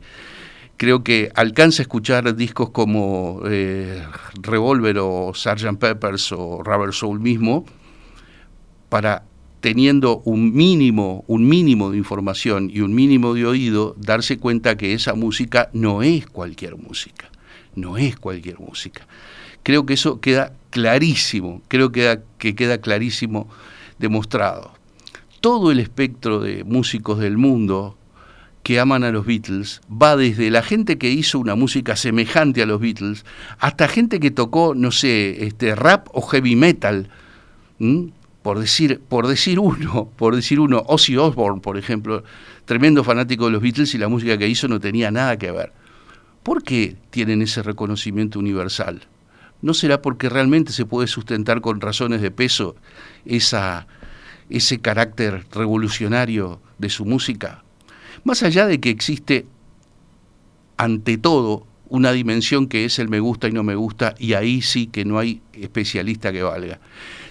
creo 0.80 1.04
que 1.04 1.30
alcanza 1.36 1.82
a 1.82 1.84
escuchar 1.84 2.34
discos 2.38 2.70
como 2.70 3.42
eh, 3.46 4.02
Revolver 4.42 5.00
o 5.00 5.34
Sgt. 5.36 5.78
Peppers 5.78 6.32
o 6.32 6.64
Rubber 6.64 6.94
Soul 6.94 7.20
mismo 7.20 7.66
para 8.88 9.26
teniendo 9.60 10.22
un 10.24 10.56
mínimo, 10.56 11.26
un 11.28 11.50
mínimo 11.50 11.92
de 11.92 11.98
información 11.98 12.72
y 12.74 12.80
un 12.80 12.96
mínimo 12.96 13.34
de 13.34 13.46
oído, 13.46 13.94
darse 13.98 14.38
cuenta 14.38 14.78
que 14.78 14.94
esa 14.94 15.16
música 15.16 15.70
no 15.74 16.02
es 16.02 16.26
cualquier 16.26 16.78
música, 16.78 17.30
no 17.76 17.98
es 17.98 18.16
cualquier 18.16 18.58
música. 18.60 19.06
Creo 19.64 19.86
que 19.86 19.96
eso 19.96 20.22
queda 20.22 20.54
clarísimo, 20.70 21.62
creo 21.68 21.92
que 21.92 22.22
queda, 22.38 22.78
clarísimo 22.80 23.50
demostrado. 23.98 24.72
Todo 25.42 25.72
el 25.72 25.82
espectro 25.82 26.40
de 26.40 26.64
músicos 26.64 27.20
del 27.20 27.38
mundo 27.38 27.98
que 28.64 28.80
aman 28.80 29.04
a 29.04 29.12
los 29.12 29.26
Beatles 29.26 29.82
va 29.90 30.16
desde 30.16 30.50
la 30.50 30.62
gente 30.62 30.98
que 30.98 31.10
hizo 31.10 31.40
una 31.40 31.56
música 31.56 31.96
semejante 31.96 32.62
a 32.62 32.66
los 32.66 32.80
Beatles 32.80 33.26
hasta 33.58 33.88
gente 33.88 34.20
que 34.20 34.32
tocó, 34.32 34.74
no 34.76 34.92
sé, 34.92 35.46
este 35.46 35.76
rap 35.76 36.08
o 36.14 36.22
heavy 36.22 36.56
metal. 36.56 37.10
Por 38.42 38.60
decir, 38.60 39.02
por 39.08 39.28
decir 39.28 39.60
uno, 39.60 40.10
por 40.18 40.36
decir 40.36 40.60
uno, 40.60 40.84
Ozzy 40.88 41.18
Osbourne, 41.18 41.62
por 41.62 41.78
ejemplo, 41.78 42.24
tremendo 42.66 43.04
fanático 43.04 43.46
de 43.46 43.52
los 43.52 43.62
Beatles 43.62 43.94
y 43.96 43.98
la 43.98 44.08
música 44.08 44.38
que 44.38 44.48
hizo 44.48 44.68
no 44.68 44.80
tenía 44.80 45.12
nada 45.12 45.38
que 45.38 45.52
ver. 45.52 45.72
¿Por 46.44 46.64
qué 46.64 46.96
tienen 47.10 47.42
ese 47.42 47.64
reconocimiento 47.64 48.40
universal? 48.40 49.02
¿No 49.62 49.74
será 49.74 50.02
porque 50.02 50.30
realmente 50.30 50.72
se 50.72 50.86
puede 50.86 51.08
sustentar 51.08 51.62
con 51.62 51.82
razones 51.82 52.22
de 52.22 52.32
peso 52.32 52.76
esa, 53.26 53.88
ese 54.50 54.80
carácter 54.80 55.46
revolucionario 55.52 56.62
de 56.78 56.90
su 56.90 57.06
música? 57.06 57.64
Más 58.24 58.44
allá 58.44 58.68
de 58.68 58.80
que 58.80 58.90
existe 58.90 59.46
ante 60.78 61.18
todo 61.18 61.66
una 61.90 62.12
dimensión 62.12 62.68
que 62.68 62.86
es 62.86 63.00
el 63.00 63.10
me 63.10 63.20
gusta 63.20 63.48
y 63.48 63.52
no 63.52 63.64
me 63.64 63.76
gusta, 63.76 64.16
y 64.20 64.34
ahí 64.34 64.62
sí 64.62 64.88
que 64.88 65.06
no 65.06 65.18
hay 65.18 65.42
especialista 65.54 66.32
que 66.32 66.44
valga. 66.44 66.80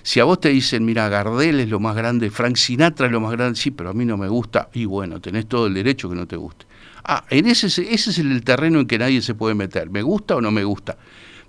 Si 0.03 0.21
a 0.21 0.25
vos 0.25 0.41
te 0.41 0.49
dicen, 0.49 0.85
mira, 0.85 1.09
Gardel 1.09 1.61
es 1.61 1.69
lo 1.69 1.81
más 1.81 1.95
grande, 1.95 2.31
Frank 2.31 2.57
Sinatra 2.57 3.07
es 3.07 3.13
lo 3.13 3.21
más 3.21 3.33
grande, 3.33 3.59
sí, 3.59 3.71
pero 3.71 3.91
a 3.91 3.95
mí 3.95 4.05
no 4.05 4.17
me 4.17 4.29
gusta, 4.29 4.69
y 4.73 4.85
bueno, 4.85 5.21
tenés 5.21 5.47
todo 5.47 5.67
el 5.67 5.75
derecho 5.75 6.09
que 6.09 6.17
no 6.17 6.27
te 6.27 6.37
guste. 6.37 6.67
Ah, 7.05 7.25
en 7.31 7.47
ese, 7.47 7.69
ese 7.69 8.11
es 8.11 8.19
el 8.19 8.43
terreno 8.43 8.81
en 8.81 8.87
que 8.87 8.99
nadie 8.99 9.23
se 9.23 9.35
puede 9.35 9.55
meter, 9.55 9.91
¿me 9.91 10.03
gusta 10.03 10.37
o 10.37 10.41
no 10.41 10.51
me 10.51 10.65
gusta? 10.65 10.99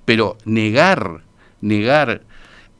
Pero 0.05 0.37
negar, 0.45 1.23
negar, 1.61 2.23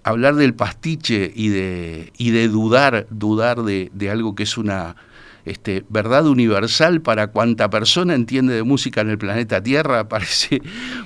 hablar 0.04 0.36
del 0.36 0.54
pastiche 0.54 1.32
y 1.34 1.50
de, 1.50 2.14
y 2.18 2.32
de 2.32 2.48
dudar, 2.48 3.08
dudar 3.10 3.64
de, 3.64 4.10
algo 4.12 4.36
que 4.36 4.44
es 4.44 4.58
una 4.58 4.96
este, 5.50 5.84
verdad 5.90 6.28
universal 6.28 7.02
para 7.02 7.28
cuanta 7.28 7.70
persona 7.70 8.14
entiende 8.14 8.54
de 8.54 8.64
música 8.64 9.02
en 9.02 9.10
el 9.10 9.18
planeta 9.18 9.62
Tierra, 9.62 10.08
parece 10.10 10.62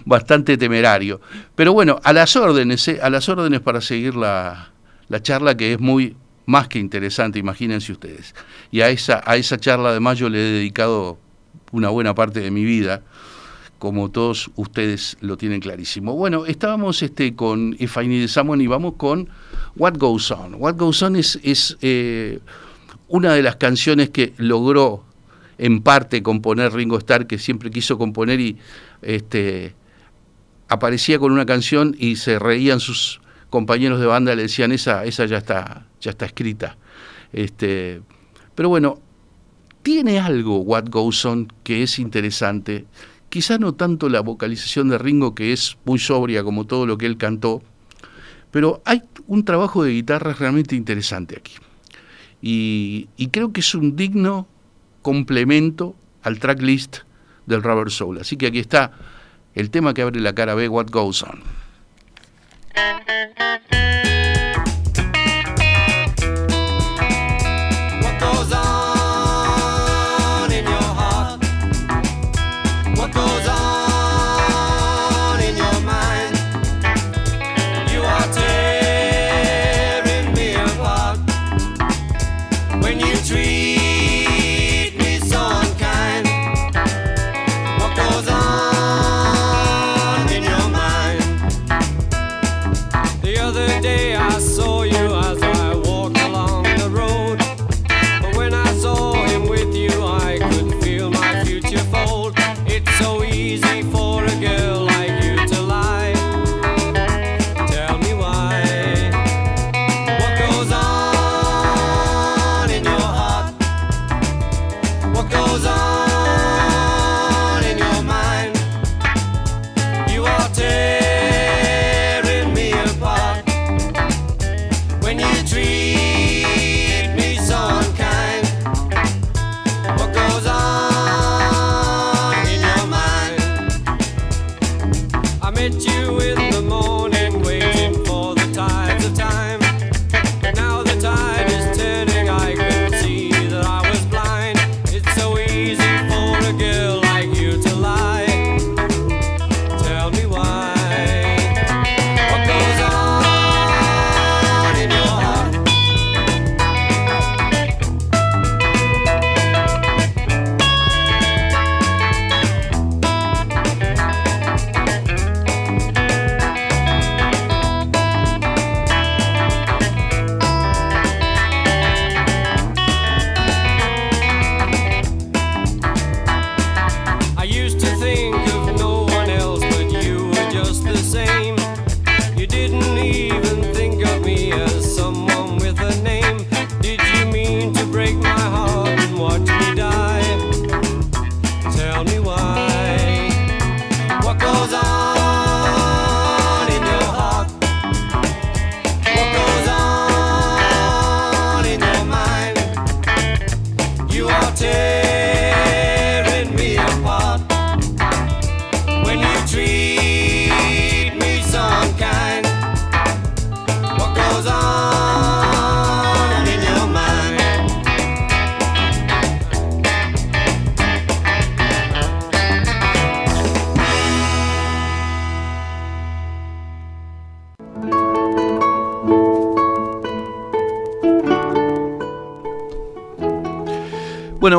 bastante 0.06 0.58
temerario. 0.58 1.22
Pero 1.56 1.74
bueno, 1.74 2.00
a 2.04 2.14
las 2.14 2.36
órdenes, 2.36 2.88
¿eh? 2.88 3.00
a 3.02 3.10
las 3.10 3.30
órdenes 3.30 3.62
para 3.62 3.82
seguir 3.82 4.16
la, 4.16 4.72
la 5.10 5.22
charla 5.22 5.56
que 5.56 5.74
es 5.74 5.80
muy 5.80 6.16
más 6.46 6.68
que 6.68 6.80
interesante, 6.80 7.40
imagínense 7.40 7.92
ustedes. 7.92 8.36
Y 8.72 8.82
a 8.82 8.90
esa, 8.90 9.22
a 9.26 9.38
esa 9.38 9.58
charla 9.58 9.90
además 9.90 10.18
yo 10.18 10.30
le 10.30 10.40
he 10.40 10.52
dedicado 10.52 11.18
una 11.72 11.90
buena 11.90 12.14
parte 12.14 12.42
de 12.42 12.52
mi 12.52 12.64
vida 12.64 13.02
como 13.84 14.10
todos 14.12 14.50
ustedes 14.56 15.18
lo 15.20 15.36
tienen 15.36 15.60
clarísimo. 15.60 16.16
Bueno, 16.16 16.46
estábamos 16.46 17.04
este, 17.04 17.36
con 17.36 17.76
If 17.80 17.98
I 17.98 18.08
Need 18.08 18.30
Someone 18.30 18.64
y 18.64 18.68
vamos 18.68 18.94
con 18.96 19.28
What 19.76 19.98
Goes 19.98 20.32
On. 20.32 20.56
What 20.58 20.76
Goes 20.78 21.04
On 21.04 21.18
es, 21.18 21.38
es 21.44 21.78
eh, 21.82 22.40
una 23.14 23.36
de 23.36 23.44
las 23.44 23.58
canciones 23.58 24.10
que 24.10 24.34
logró 24.38 25.04
en 25.60 25.84
parte 25.84 26.24
componer 26.24 26.74
Ringo 26.74 26.98
Starr, 26.98 27.28
que 27.28 27.38
siempre 27.38 27.70
quiso 27.70 28.00
componer 28.00 28.40
y 28.40 28.58
este, 29.04 29.76
aparecía 30.68 31.20
con 31.20 31.32
una 31.32 31.46
canción 31.46 31.96
y 32.00 32.16
se 32.16 32.40
reían 32.40 32.80
sus 32.80 33.22
compañeros 33.52 34.00
de 34.00 34.08
banda, 34.08 34.36
le 34.36 34.42
decían, 34.42 34.72
esa, 34.72 35.06
esa 35.06 35.28
ya 35.28 35.38
está, 35.38 35.86
ya 36.02 36.10
está 36.10 36.26
escrita. 36.26 36.76
Este, 37.32 38.02
pero 38.56 38.70
bueno, 38.70 39.00
tiene 39.84 40.20
algo 40.20 40.62
What 40.62 40.86
Goes 40.90 41.24
On 41.26 41.48
que 41.64 41.84
es 41.84 42.00
interesante 42.00 42.88
Quizá 43.30 43.60
no 43.60 43.74
tanto 43.74 44.10
la 44.10 44.22
vocalización 44.22 44.90
de 44.90 44.98
Ringo, 45.00 45.34
que 45.34 45.54
es 45.54 45.78
muy 45.86 45.98
sobria 46.00 46.44
como 46.44 46.66
todo 46.66 46.88
lo 46.88 47.00
que 47.00 47.08
él 47.08 47.18
cantó, 47.18 47.62
pero 48.52 48.84
hay 48.86 49.02
un 49.26 49.44
trabajo 49.44 49.84
de 49.84 49.92
guitarra 49.92 50.34
realmente 50.34 50.76
interesante 50.76 51.38
aquí. 51.40 51.54
Y, 52.46 53.08
creo 53.32 53.54
que 53.54 53.62
es 53.62 53.74
un 53.74 53.96
digno 53.96 54.48
complemento 55.02 55.96
al 56.24 56.40
tracklist 56.40 56.98
del 57.46 57.64
Rubber 57.64 57.90
Soul. 57.90 58.20
Así 58.20 58.36
que 58.36 58.48
aquí 58.48 58.60
está 58.60 58.92
el 59.56 59.70
tema 59.70 59.94
que 59.94 60.02
abre 60.02 60.20
la 60.20 60.36
cara 60.36 60.54
B, 60.54 60.68
What 60.68 60.88
Goes 60.92 61.24
On. 61.24 61.42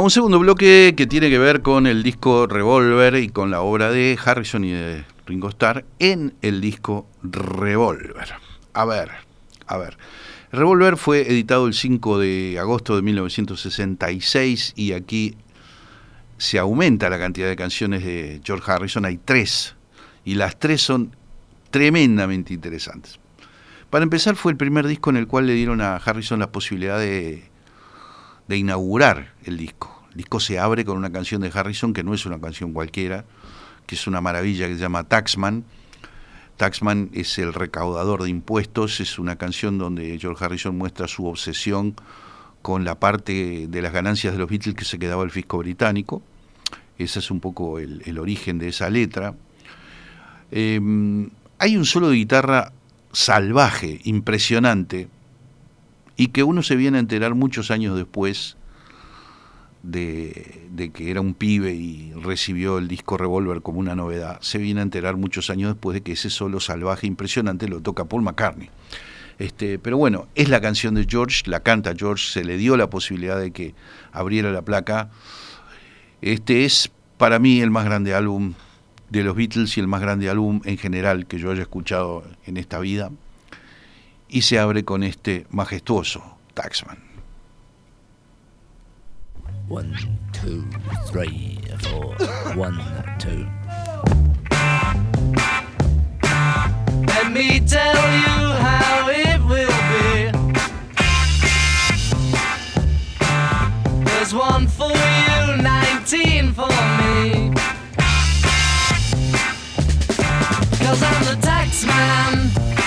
Un 0.04 0.10
segundo 0.10 0.38
bloque 0.38 0.92
que 0.94 1.06
tiene 1.06 1.30
que 1.30 1.38
ver 1.38 1.62
con 1.62 1.86
el 1.86 2.02
disco 2.02 2.46
Revolver 2.46 3.14
y 3.16 3.30
con 3.30 3.50
la 3.50 3.62
obra 3.62 3.90
de 3.90 4.18
Harrison 4.22 4.62
y 4.62 4.70
de 4.70 5.02
Ringo 5.24 5.48
Starr 5.48 5.86
en 5.98 6.34
el 6.42 6.60
disco 6.60 7.06
Revolver. 7.22 8.34
A 8.74 8.84
ver, 8.84 9.10
a 9.66 9.78
ver. 9.78 9.96
Revolver 10.52 10.98
fue 10.98 11.22
editado 11.22 11.66
el 11.66 11.72
5 11.72 12.18
de 12.18 12.58
agosto 12.60 12.96
de 12.96 13.00
1966 13.00 14.74
y 14.76 14.92
aquí 14.92 15.36
se 16.36 16.58
aumenta 16.58 17.08
la 17.08 17.18
cantidad 17.18 17.48
de 17.48 17.56
canciones 17.56 18.04
de 18.04 18.42
George 18.44 18.70
Harrison. 18.70 19.06
Hay 19.06 19.16
tres 19.16 19.74
y 20.22 20.34
las 20.34 20.58
tres 20.58 20.82
son 20.82 21.16
tremendamente 21.70 22.52
interesantes. 22.52 23.18
Para 23.88 24.02
empezar, 24.02 24.36
fue 24.36 24.52
el 24.52 24.58
primer 24.58 24.86
disco 24.86 25.08
en 25.08 25.16
el 25.16 25.26
cual 25.26 25.46
le 25.46 25.54
dieron 25.54 25.80
a 25.80 25.96
Harrison 25.96 26.40
la 26.40 26.52
posibilidad 26.52 26.98
de 26.98 27.54
de 28.48 28.56
inaugurar 28.56 29.32
el 29.44 29.56
disco. 29.56 29.93
Disco 30.14 30.38
se 30.38 30.58
abre 30.58 30.84
con 30.84 30.96
una 30.96 31.10
canción 31.10 31.40
de 31.40 31.50
Harrison 31.52 31.92
que 31.92 32.04
no 32.04 32.14
es 32.14 32.24
una 32.24 32.40
canción 32.40 32.72
cualquiera, 32.72 33.24
que 33.86 33.96
es 33.96 34.06
una 34.06 34.20
maravilla 34.20 34.68
que 34.68 34.74
se 34.74 34.80
llama 34.80 35.04
Taxman. 35.04 35.64
Taxman 36.56 37.10
es 37.12 37.36
el 37.38 37.52
recaudador 37.52 38.22
de 38.22 38.30
impuestos, 38.30 39.00
es 39.00 39.18
una 39.18 39.36
canción 39.36 39.76
donde 39.76 40.16
George 40.18 40.44
Harrison 40.44 40.78
muestra 40.78 41.08
su 41.08 41.26
obsesión 41.26 41.96
con 42.62 42.84
la 42.84 42.98
parte 42.98 43.66
de 43.68 43.82
las 43.82 43.92
ganancias 43.92 44.32
de 44.32 44.38
los 44.38 44.48
Beatles 44.48 44.76
que 44.76 44.84
se 44.84 44.98
quedaba 44.98 45.24
el 45.24 45.30
fisco 45.32 45.58
británico. 45.58 46.22
Ese 46.96 47.18
es 47.18 47.30
un 47.30 47.40
poco 47.40 47.80
el, 47.80 48.18
origen 48.18 48.58
de 48.58 48.68
esa 48.68 48.88
letra. 48.88 49.34
Em, 50.52 51.28
hay 51.58 51.76
un 51.76 51.84
solo 51.84 52.08
de 52.08 52.16
guitarra 52.16 52.72
salvaje, 53.12 54.00
impresionante, 54.04 55.08
y 56.16 56.28
que 56.28 56.44
uno 56.44 56.62
se 56.62 56.76
viene 56.76 56.98
a 56.98 57.00
enterar 57.00 57.34
muchos 57.34 57.72
años 57.72 57.96
después 57.96 58.56
de, 59.84 60.90
que 60.92 61.10
era 61.10 61.20
un 61.20 61.34
pibe 61.34 61.74
y 61.74 62.12
recibió 62.14 62.78
el 62.78 62.88
disco 62.88 63.16
Revolver 63.16 63.60
como 63.62 63.78
una 63.78 63.94
novedad, 63.94 64.38
se 64.40 64.58
viene 64.58 64.80
a 64.80 64.82
enterar 64.82 65.16
muchos 65.16 65.50
años 65.50 65.74
después 65.74 65.94
de 65.94 66.02
que 66.02 66.12
ese 66.12 66.30
solo 66.30 66.58
salvaje 66.60 67.06
impresionante 67.06 67.68
lo 67.68 67.80
toca 67.80 68.06
Paul 68.06 68.22
McCartney. 68.22 68.70
Este, 69.38 69.78
pero 69.78 69.98
bueno, 69.98 70.28
es 70.34 70.48
la 70.48 70.60
canción 70.60 70.94
de 70.94 71.06
George, 71.08 71.42
la 71.46 71.60
canta 71.60 71.94
George, 71.96 72.30
se 72.30 72.44
le 72.44 72.56
dio 72.56 72.76
la 72.76 72.88
posibilidad 72.88 73.38
de 73.38 73.50
que 73.50 73.74
abriera 74.12 74.50
la 74.50 74.62
placa. 74.62 75.10
Este 76.22 76.64
es 76.64 76.90
para 77.18 77.38
mí 77.38 77.60
el 77.60 77.70
más 77.70 77.84
grande 77.84 78.14
álbum 78.14 78.54
de 79.10 79.22
los 79.22 79.36
Beatles 79.36 79.76
y 79.76 79.80
el 79.80 79.88
más 79.88 80.00
grande 80.00 80.30
álbum 80.30 80.60
en 80.64 80.78
general 80.78 81.26
que 81.26 81.38
yo 81.38 81.50
haya 81.50 81.62
escuchado 81.62 82.24
en 82.46 82.56
esta 82.56 82.78
vida 82.78 83.10
y 84.28 84.42
se 84.42 84.58
abre 84.58 84.84
con 84.84 85.02
este 85.02 85.46
majestuoso 85.50 86.38
Taxman. 86.54 87.13
One, 89.68 89.96
two, 90.32 90.62
three, 91.06 91.58
four. 91.78 92.14
One, 92.54 92.78
two. 93.18 93.46
Let 97.06 97.32
me 97.32 97.60
tell 97.60 97.94
you 97.94 98.52
how 98.60 99.08
it 99.08 99.40
will 99.48 99.78
be. 99.90 100.30
There's 104.04 104.34
one 104.34 104.68
for 104.68 104.90
you, 104.90 105.56
19 105.62 106.52
for 106.52 106.68
me. 107.00 107.52
Cause 110.78 111.02
I'm 111.02 111.24
the 111.24 111.38
tax 111.40 111.86
man. 111.86 112.83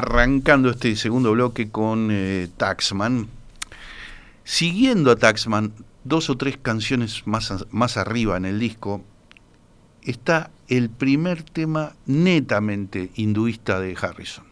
Arrancando 0.00 0.70
este 0.70 0.96
segundo 0.96 1.32
bloque 1.32 1.70
con 1.70 2.08
eh, 2.10 2.48
Taxman, 2.56 3.28
siguiendo 4.44 5.10
a 5.10 5.16
Taxman, 5.16 5.74
dos 6.04 6.30
o 6.30 6.38
tres 6.38 6.56
canciones 6.56 7.26
más, 7.26 7.66
más 7.70 7.98
arriba 7.98 8.38
en 8.38 8.46
el 8.46 8.58
disco, 8.58 9.04
está 10.02 10.50
el 10.68 10.88
primer 10.88 11.42
tema 11.42 11.92
netamente 12.06 13.10
hinduista 13.14 13.78
de 13.78 13.94
Harrison. 14.00 14.46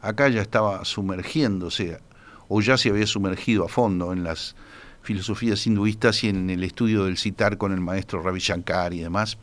Acá 0.00 0.28
ya 0.28 0.42
estaba 0.42 0.84
sumergiéndose, 0.84 2.00
o 2.48 2.60
ya 2.60 2.76
se 2.76 2.90
había 2.90 3.06
sumergido 3.06 3.64
a 3.64 3.68
fondo 3.68 4.12
en 4.12 4.24
las 4.24 4.56
filosofías 5.02 5.64
hinduistas 5.68 6.24
y 6.24 6.30
en 6.30 6.50
el 6.50 6.64
estudio 6.64 7.04
del 7.04 7.16
citar 7.16 7.58
con 7.58 7.72
el 7.72 7.80
maestro 7.80 8.22
Ravi 8.22 8.40
Shankar 8.40 8.92
y 8.92 9.00
demás. 9.00 9.38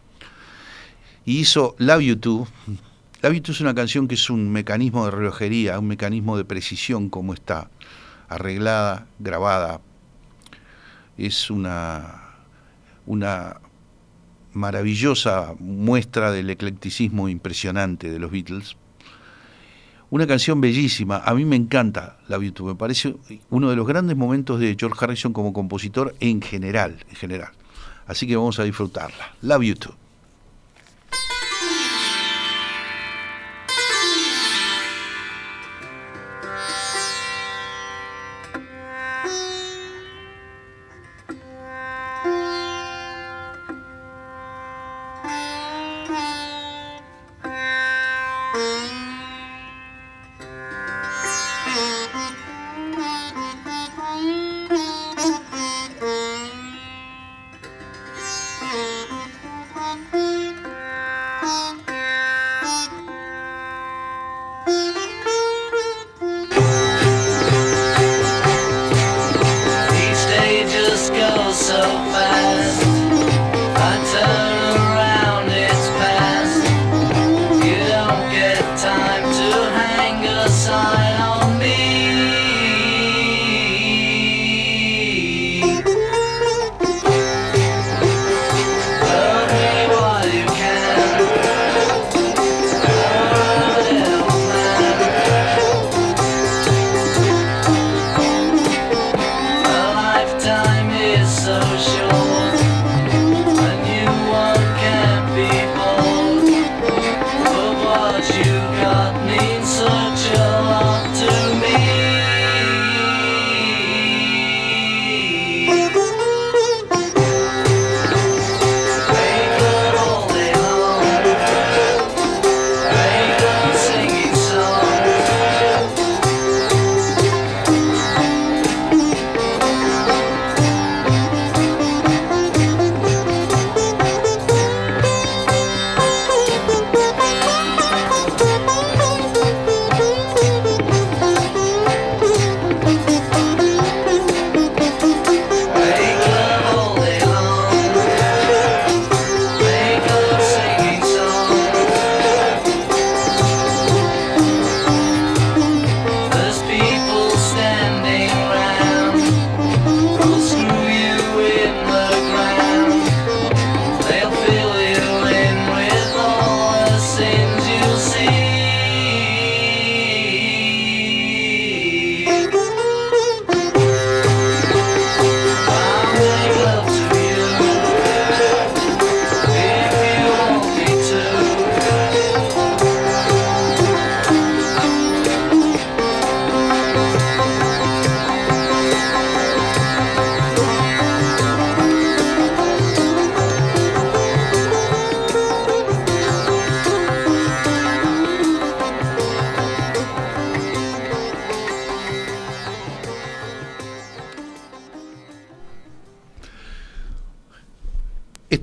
Y 1.23 1.39
hizo 1.39 1.75
Love 1.77 2.01
You 2.01 2.15
Too. 2.17 2.47
You 3.23 3.41
Too 3.41 3.51
es 3.51 3.61
una 3.61 3.75
canción 3.75 4.07
que 4.07 4.15
es 4.15 4.29
un 4.31 4.51
mecanismo 4.51 5.05
de 5.05 5.11
relojería, 5.11 5.77
un 5.77 5.87
mecanismo 5.87 6.37
de 6.37 6.43
precisión 6.43 7.09
como 7.09 7.33
está 7.33 7.69
arreglada, 8.27 9.05
grabada. 9.19 9.79
Es 11.17 11.51
una, 11.51 12.23
una 13.05 13.61
maravillosa 14.53 15.53
muestra 15.59 16.31
del 16.31 16.49
eclecticismo 16.49 17.29
impresionante 17.29 18.09
de 18.09 18.17
los 18.17 18.31
Beatles. 18.31 18.75
Una 20.09 20.25
canción 20.25 20.59
bellísima, 20.59 21.21
a 21.23 21.33
mí 21.35 21.45
me 21.45 21.55
encanta 21.55 22.17
la 22.27 22.37
YouTube, 22.37 22.69
me 22.69 22.75
parece 22.75 23.15
uno 23.49 23.69
de 23.69 23.75
los 23.75 23.87
grandes 23.87 24.17
momentos 24.17 24.59
de 24.59 24.75
George 24.77 24.97
Harrison 24.99 25.31
como 25.31 25.53
compositor 25.53 26.15
en 26.19 26.41
general, 26.41 26.97
en 27.07 27.15
general. 27.15 27.51
Así 28.07 28.27
que 28.27 28.35
vamos 28.35 28.59
a 28.59 28.63
disfrutarla. 28.63 29.35
Love 29.41 29.61
you 29.61 29.75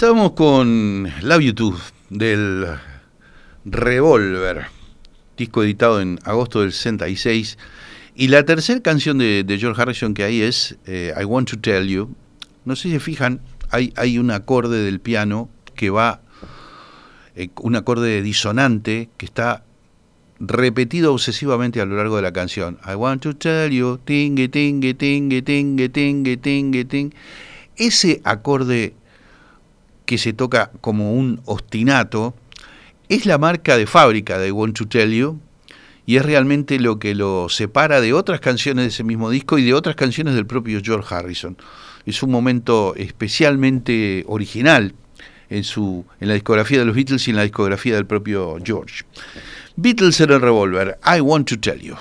Estábamos 0.09 0.33
con 0.33 1.13
Love 1.21 1.43
You 1.43 1.53
Too 1.53 1.79
del 2.09 2.65
Revolver, 3.67 4.69
disco 5.37 5.63
editado 5.63 6.01
en 6.01 6.19
agosto 6.25 6.63
del 6.63 6.73
66. 6.73 7.59
Y 8.15 8.29
la 8.29 8.43
tercera 8.47 8.81
canción 8.81 9.19
de, 9.19 9.45
George 9.61 9.83
Harrison 9.83 10.15
que 10.15 10.25
hay 10.25 10.41
es 10.41 10.79
eh, 10.87 11.13
I 11.15 11.25
Want 11.25 11.51
to 11.51 11.59
Tell 11.59 11.87
You. 11.87 12.09
No 12.65 12.75
sé 12.75 12.85
si 12.85 12.93
se 12.93 13.01
fijan, 13.01 13.43
hay, 13.71 14.19
un 14.19 14.31
acorde 14.31 14.83
del 14.83 14.99
piano 14.99 15.51
que 15.75 15.91
va, 15.91 16.23
eh, 17.37 17.51
un 17.61 17.77
acorde 17.77 18.23
disonante 18.23 19.11
que 19.19 19.27
está 19.27 19.63
repetido 20.41 21.13
obsesivamente 21.13 21.83
a 21.83 21.85
lo 21.85 21.97
largo 21.97 22.17
de 22.17 22.23
la 22.23 22.33
canción. 22.33 22.79
I 22.91 22.95
want 22.95 23.21
to 23.25 23.37
tell 23.37 23.71
you, 23.71 23.99
tingue, 24.07 24.49
tingue, 24.49 24.95
tingue, 24.95 25.43
tingue, 25.43 25.91
tingue, 25.91 26.39
tingue, 26.39 26.85
tingue. 26.87 27.15
Ese 27.77 28.23
acorde 28.25 28.95
que 30.09 30.17
se 30.17 30.33
toca 30.33 30.71
como 30.81 31.13
un 31.13 31.43
ostinato, 31.45 32.35
es 33.11 33.27
la 33.27 33.37
marca 33.37 33.77
de 33.77 33.87
fábrica 33.87 34.39
de 34.39 34.49
I 34.49 34.53
Want 34.53 34.75
to 34.79 34.89
Tell 34.89 35.13
You 35.13 35.39
y 36.07 36.17
es 36.17 36.25
realmente 36.25 36.81
lo 36.81 36.99
que 36.99 37.15
lo 37.15 37.51
separa 37.51 38.01
de 38.01 38.15
otras 38.15 38.41
canciones 38.41 38.85
de 38.85 38.89
ese 38.89 39.05
mismo 39.05 39.29
disco 39.29 39.59
y 39.59 39.65
de 39.65 39.75
otras 39.75 39.97
canciones 39.97 40.35
del 40.35 40.47
propio 40.47 40.81
George 40.83 41.15
Harrison. 41.15 41.59
Es 42.07 42.23
un 42.23 42.31
momento 42.31 42.95
especialmente 42.97 44.25
original 44.29 44.95
en, 45.51 45.63
su, 45.63 46.07
en 46.21 46.29
la 46.29 46.35
discografía 46.35 46.79
de 46.79 46.87
los 46.87 46.97
Beatles 46.97 47.29
y 47.29 47.33
en 47.33 47.37
la 47.37 47.43
discografía 47.43 47.95
del 47.95 48.07
propio 48.07 48.57
George. 48.65 49.05
Beatles 49.77 50.23
en 50.23 50.31
el 50.31 50.41
revólver, 50.41 50.99
I 51.05 51.21
Want 51.21 51.51
to 51.51 51.61
Tell 51.61 51.79
You. 51.79 51.97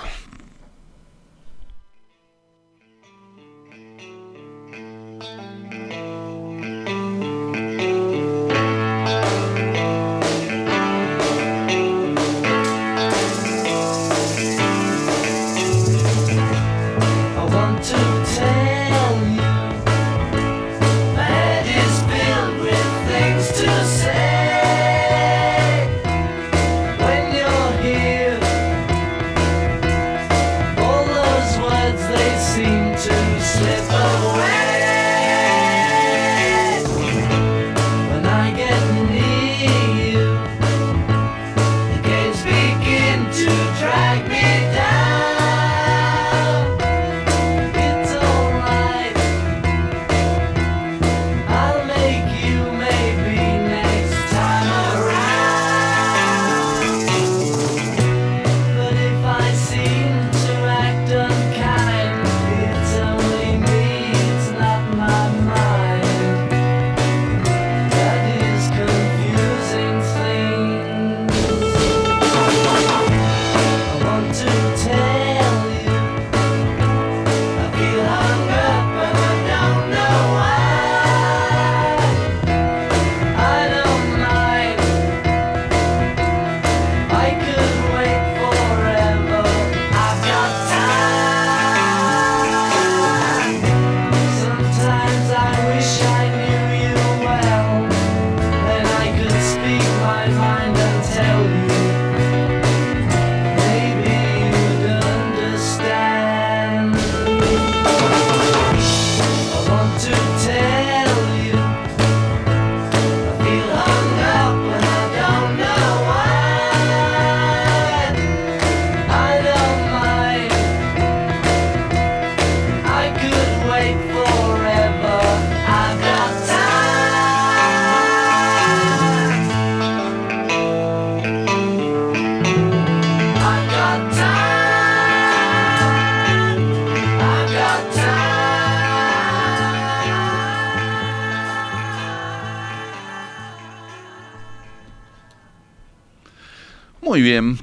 Muy 147.18 147.24
bien. 147.24 147.58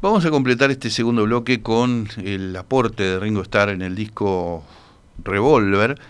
Vamos 0.00 0.24
a 0.24 0.30
completar 0.30 0.70
este 0.70 0.88
segundo 0.88 1.24
bloque 1.24 1.60
con 1.60 2.08
el 2.24 2.56
aporte 2.56 3.02
de 3.02 3.20
Ringo 3.20 3.42
Starr 3.42 3.68
en 3.68 3.82
el 3.82 3.94
disco 3.94 4.64
Revolver, 5.22 6.00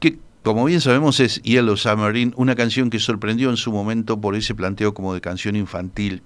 que 0.00 0.18
como 0.42 0.66
bien 0.66 0.82
sabemos 0.82 1.18
es 1.18 1.40
Yellow 1.40 1.78
Submarine, 1.78 2.34
una 2.36 2.56
canción 2.56 2.90
que 2.90 2.98
sorprendió 2.98 3.48
en 3.48 3.56
su 3.56 3.72
momento 3.72 4.20
por 4.20 4.36
ese 4.36 4.54
planteo 4.54 4.92
como 4.92 5.14
de 5.14 5.22
canción 5.22 5.56
infantil. 5.56 6.22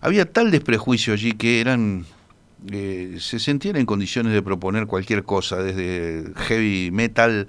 Había 0.00 0.28
tal 0.28 0.50
desprejuicio 0.50 1.14
allí 1.14 1.34
que 1.34 1.60
eran 1.60 2.04
eh, 2.72 3.18
se 3.20 3.38
sentían 3.38 3.76
en 3.76 3.86
condiciones 3.86 4.32
de 4.32 4.42
proponer 4.42 4.88
cualquier 4.88 5.22
cosa, 5.22 5.62
desde 5.62 6.32
heavy 6.34 6.90
metal 6.90 7.46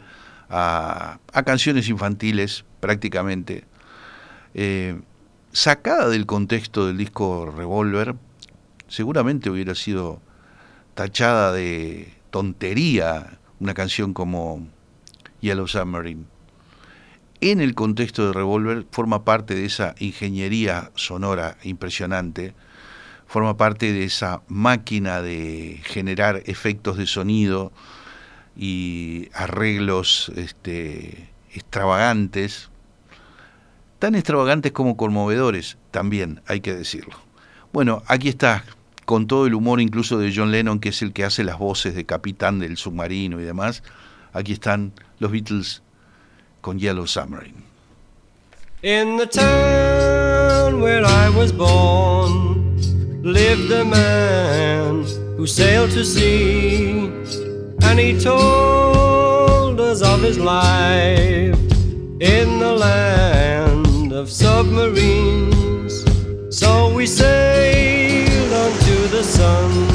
a, 0.48 1.18
canciones 1.44 1.90
infantiles 1.90 2.66
prácticamente. 2.80 3.64
Eh, 4.54 4.96
sacada 5.54 6.10
del 6.10 6.26
contexto 6.26 6.88
del 6.88 6.98
disco 6.98 7.52
Revolver, 7.56 8.16
seguramente 8.88 9.50
hubiera 9.50 9.76
sido 9.76 10.22
tachada 10.94 11.52
de 11.52 12.14
tontería 12.30 13.40
una 13.60 13.74
canción 13.74 14.14
como 14.14 14.68
Yellow 15.42 15.68
Submarine. 15.68 16.26
En 17.42 17.60
el 17.60 17.76
contexto 17.76 18.28
de 18.28 18.34
Revolver 18.34 18.86
forma 18.92 19.24
parte 19.24 19.56
de 19.56 19.66
esa 19.66 19.96
ingeniería 20.00 20.92
sonora 20.96 21.58
impresionante, 21.64 22.54
forma 23.28 23.58
parte 23.58 23.94
de 23.94 24.04
esa 24.04 24.42
máquina 24.48 25.22
de 25.22 25.80
generar 25.84 26.44
efectos 26.46 26.98
de 26.98 27.08
sonido 27.08 27.72
y 28.56 29.30
arreglos 29.34 30.32
este, 30.36 31.30
extravagantes 31.54 32.71
tan 34.02 34.16
extravagantes 34.16 34.72
como 34.72 34.98
conmovedores, 34.98 35.78
también 35.92 36.42
hay 36.48 36.62
que 36.62 36.74
decirlo. 36.74 37.14
Bueno, 37.72 38.02
aquí 38.08 38.30
está, 38.30 38.66
con 39.06 39.28
todo 39.28 39.46
el 39.46 39.54
humor 39.54 39.80
incluso 39.80 40.18
de 40.18 40.34
John 40.36 40.52
Lennon, 40.52 40.80
que 40.80 40.90
es 40.90 41.04
el 41.04 41.14
que 41.14 41.24
hace 41.24 41.44
las 41.44 41.60
voces 41.60 41.94
de 41.94 42.04
capitán 42.04 42.58
del 42.58 42.78
submarino 42.78 43.40
y 43.40 43.44
demás, 43.44 43.84
aquí 44.34 44.54
están 44.54 44.92
los 45.20 45.32
Beatles 45.32 45.84
con 46.62 46.80
Yellow 46.80 47.06
Submarine. 47.06 47.64
In 48.82 49.18
the 49.18 49.28
town 49.28 50.82
where 50.82 51.06
I 51.06 51.30
was 51.38 51.52
born 51.52 52.82
lived 53.22 53.72
a 53.72 53.86
man 53.86 55.06
who 55.38 55.46
sailed 55.46 55.92
to 55.92 56.04
sea, 56.04 57.08
and 57.84 58.00
he 58.00 58.20
told 58.20 59.80
us 59.80 60.02
of 60.02 60.24
his 60.24 60.40
life 60.40 61.56
in 62.20 62.58
the 62.58 62.74
land 62.74 63.51
of 64.22 64.30
submarines. 64.30 66.06
So 66.56 66.94
we 66.94 67.08
sailed 67.08 68.54
onto 68.54 69.08
the 69.08 69.24
sun 69.24 69.91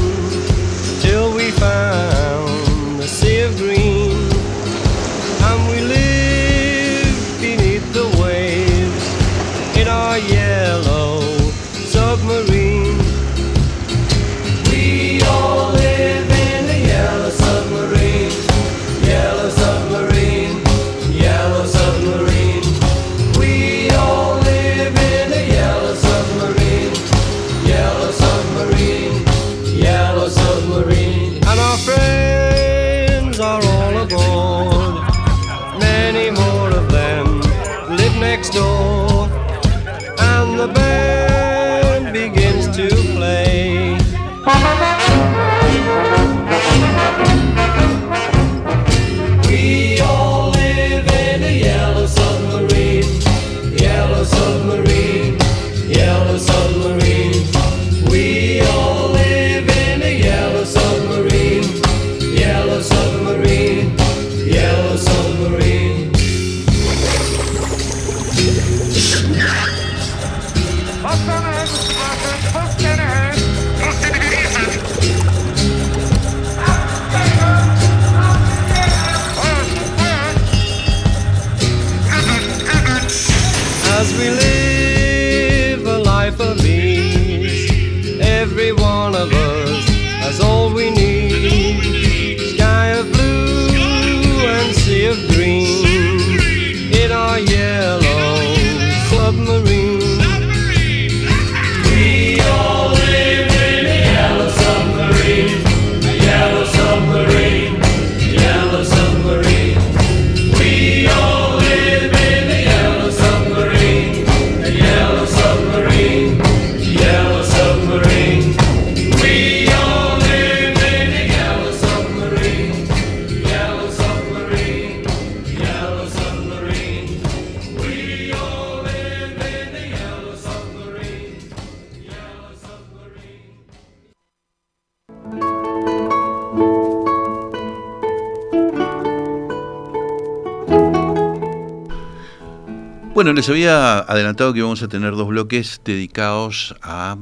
les 143.37 143.51
había 143.51 143.99
adelantado 143.99 144.55
que 144.55 144.63
vamos 144.63 144.83
a 144.83 144.89
tener 144.89 145.15
dos 145.15 145.29
bloques 145.29 145.83
dedicados 145.85 146.75
a 146.81 147.19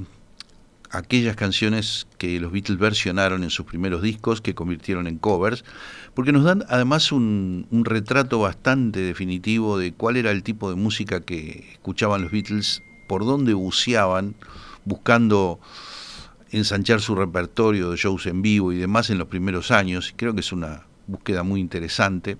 aquellas 0.92 1.34
canciones 1.34 2.06
que 2.18 2.38
los 2.38 2.52
Beatles 2.52 2.78
versionaron 2.78 3.42
en 3.42 3.50
sus 3.50 3.66
primeros 3.66 4.00
discos, 4.00 4.40
que 4.40 4.54
convirtieron 4.54 5.08
en 5.08 5.18
covers, 5.18 5.64
porque 6.14 6.30
nos 6.30 6.44
dan 6.44 6.64
además 6.68 7.10
un, 7.10 7.66
un 7.72 7.84
retrato 7.84 8.38
bastante 8.38 9.00
definitivo 9.00 9.76
de 9.76 9.92
cuál 9.92 10.16
era 10.16 10.30
el 10.30 10.44
tipo 10.44 10.70
de 10.70 10.76
música 10.76 11.20
que 11.20 11.66
escuchaban 11.72 12.22
los 12.22 12.30
Beatles, 12.30 12.84
por 13.08 13.24
dónde 13.24 13.52
buceaban, 13.54 14.36
buscando 14.84 15.58
ensanchar 16.52 17.00
su 17.00 17.16
repertorio 17.16 17.90
de 17.90 17.96
shows 17.96 18.26
en 18.26 18.40
vivo 18.40 18.72
y 18.72 18.76
demás 18.76 19.10
en 19.10 19.18
los 19.18 19.26
primeros 19.26 19.72
años. 19.72 20.14
Creo 20.16 20.32
que 20.32 20.40
es 20.42 20.52
una 20.52 20.86
búsqueda 21.08 21.42
muy 21.42 21.60
interesante. 21.60 22.36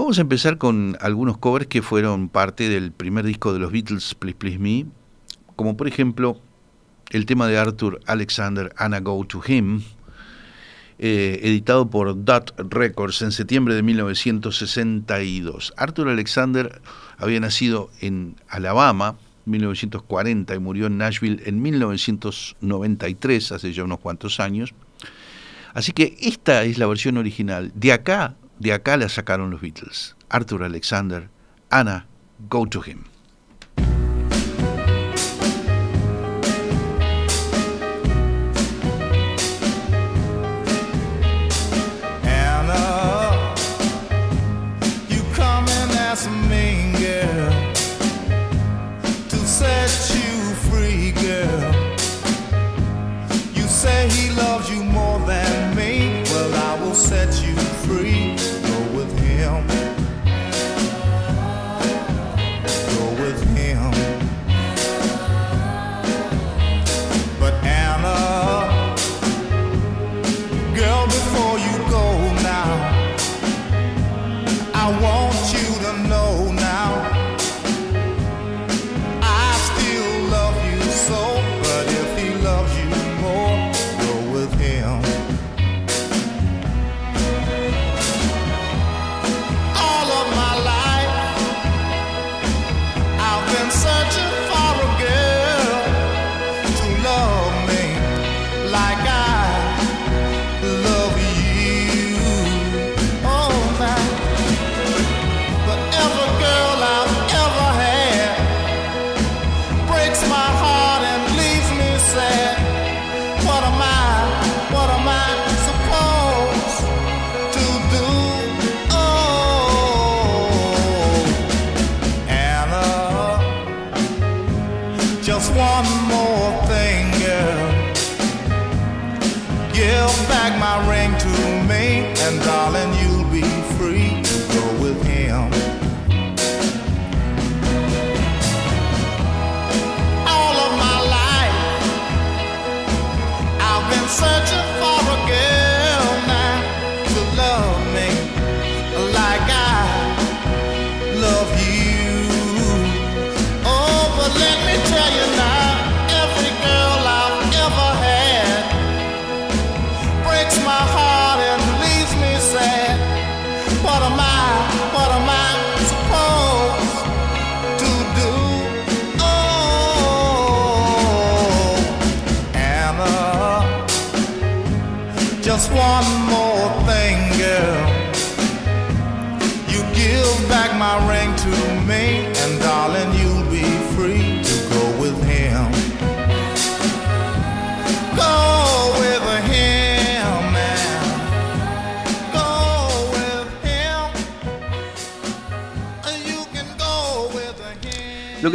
Vamos 0.00 0.16
a 0.16 0.22
empezar 0.22 0.56
con 0.56 0.96
algunos 1.02 1.36
covers 1.36 1.66
que 1.66 1.82
fueron 1.82 2.30
parte 2.30 2.70
del 2.70 2.90
primer 2.90 3.26
disco 3.26 3.52
de 3.52 3.58
los 3.58 3.70
Beatles, 3.70 4.14
Please 4.14 4.34
Please 4.38 4.58
Me, 4.58 4.86
como 5.56 5.76
por 5.76 5.86
ejemplo 5.88 6.40
el 7.10 7.26
tema 7.26 7.46
de 7.46 7.58
Arthur 7.58 8.00
Alexander, 8.06 8.72
Anna 8.78 9.00
Go 9.00 9.22
to 9.26 9.42
Him, 9.46 9.82
eh, 10.98 11.40
editado 11.42 11.90
por 11.90 12.24
Dot 12.24 12.54
Records 12.70 13.20
en 13.20 13.30
septiembre 13.30 13.74
de 13.74 13.82
1962. 13.82 15.74
Arthur 15.76 16.08
Alexander 16.08 16.80
había 17.18 17.38
nacido 17.38 17.90
en 18.00 18.36
Alabama, 18.48 19.18
1940, 19.44 20.54
y 20.54 20.58
murió 20.60 20.86
en 20.86 20.96
Nashville 20.96 21.42
en 21.44 21.60
1993, 21.60 23.52
hace 23.52 23.74
ya 23.74 23.84
unos 23.84 24.00
cuantos 24.00 24.40
años. 24.40 24.72
Así 25.74 25.92
que 25.92 26.16
esta 26.22 26.64
es 26.64 26.78
la 26.78 26.86
versión 26.86 27.18
original. 27.18 27.70
De 27.74 27.92
acá, 27.92 28.34
de 28.60 28.72
acá 28.74 28.96
la 28.96 29.08
sacaron 29.08 29.50
los 29.50 29.60
Beatles. 29.60 30.14
Arthur 30.28 30.62
Alexander, 30.62 31.28
Anna, 31.70 32.06
Go 32.48 32.66
to 32.66 32.82
Him. 32.84 33.09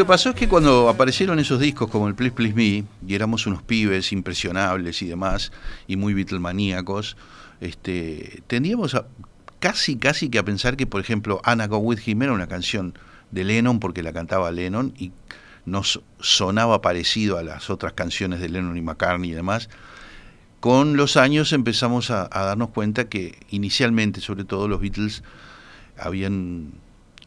Que 0.06 0.10
pasó 0.10 0.30
es 0.30 0.36
que 0.36 0.48
cuando 0.48 0.88
aparecieron 0.88 1.40
esos 1.40 1.60
discos 1.60 1.90
como 1.90 2.08
el 2.08 2.14
Please 2.14 2.36
Please 2.36 2.54
Me, 2.54 2.84
y 3.08 3.16
éramos 3.16 3.48
unos 3.48 3.64
pibes 3.64 4.12
impresionables 4.12 5.02
y 5.02 5.08
demás, 5.08 5.52
y 5.88 5.96
muy 5.96 6.14
Beatlemaníacos, 6.14 7.18
este, 7.60 8.44
tendíamos 8.46 8.94
a, 8.94 9.08
casi, 9.60 9.96
casi 9.96 10.30
que 10.30 10.38
a 10.38 10.46
pensar 10.46 10.78
que, 10.78 10.86
por 10.86 11.02
ejemplo, 11.02 11.42
Anna 11.44 11.66
Go 11.66 11.80
With 11.80 12.02
Him 12.06 12.22
era 12.22 12.34
una 12.34 12.46
canción 12.46 12.94
de 13.32 13.46
Lennon 13.46 13.80
porque 13.80 14.04
la 14.04 14.14
cantaba 14.14 14.52
Lennon 14.52 14.94
y 14.96 15.12
nos 15.66 16.02
sonaba 16.20 16.82
parecido 16.82 17.40
a 17.40 17.44
las 17.44 17.72
otras 17.72 17.94
canciones 17.94 18.40
de 18.40 18.50
Lennon 18.50 18.78
y 18.78 18.82
McCartney 18.82 19.32
y 19.32 19.34
demás. 19.34 19.70
Con 20.60 20.98
los 20.98 21.18
años 21.18 21.52
empezamos 21.52 22.12
a, 22.12 22.30
a 22.32 22.46
darnos 22.46 22.70
cuenta 22.70 23.10
que 23.10 23.40
inicialmente, 23.50 24.22
sobre 24.22 24.44
todo 24.44 24.68
los 24.68 24.82
Beatles, 24.82 25.24
habían, 25.98 26.74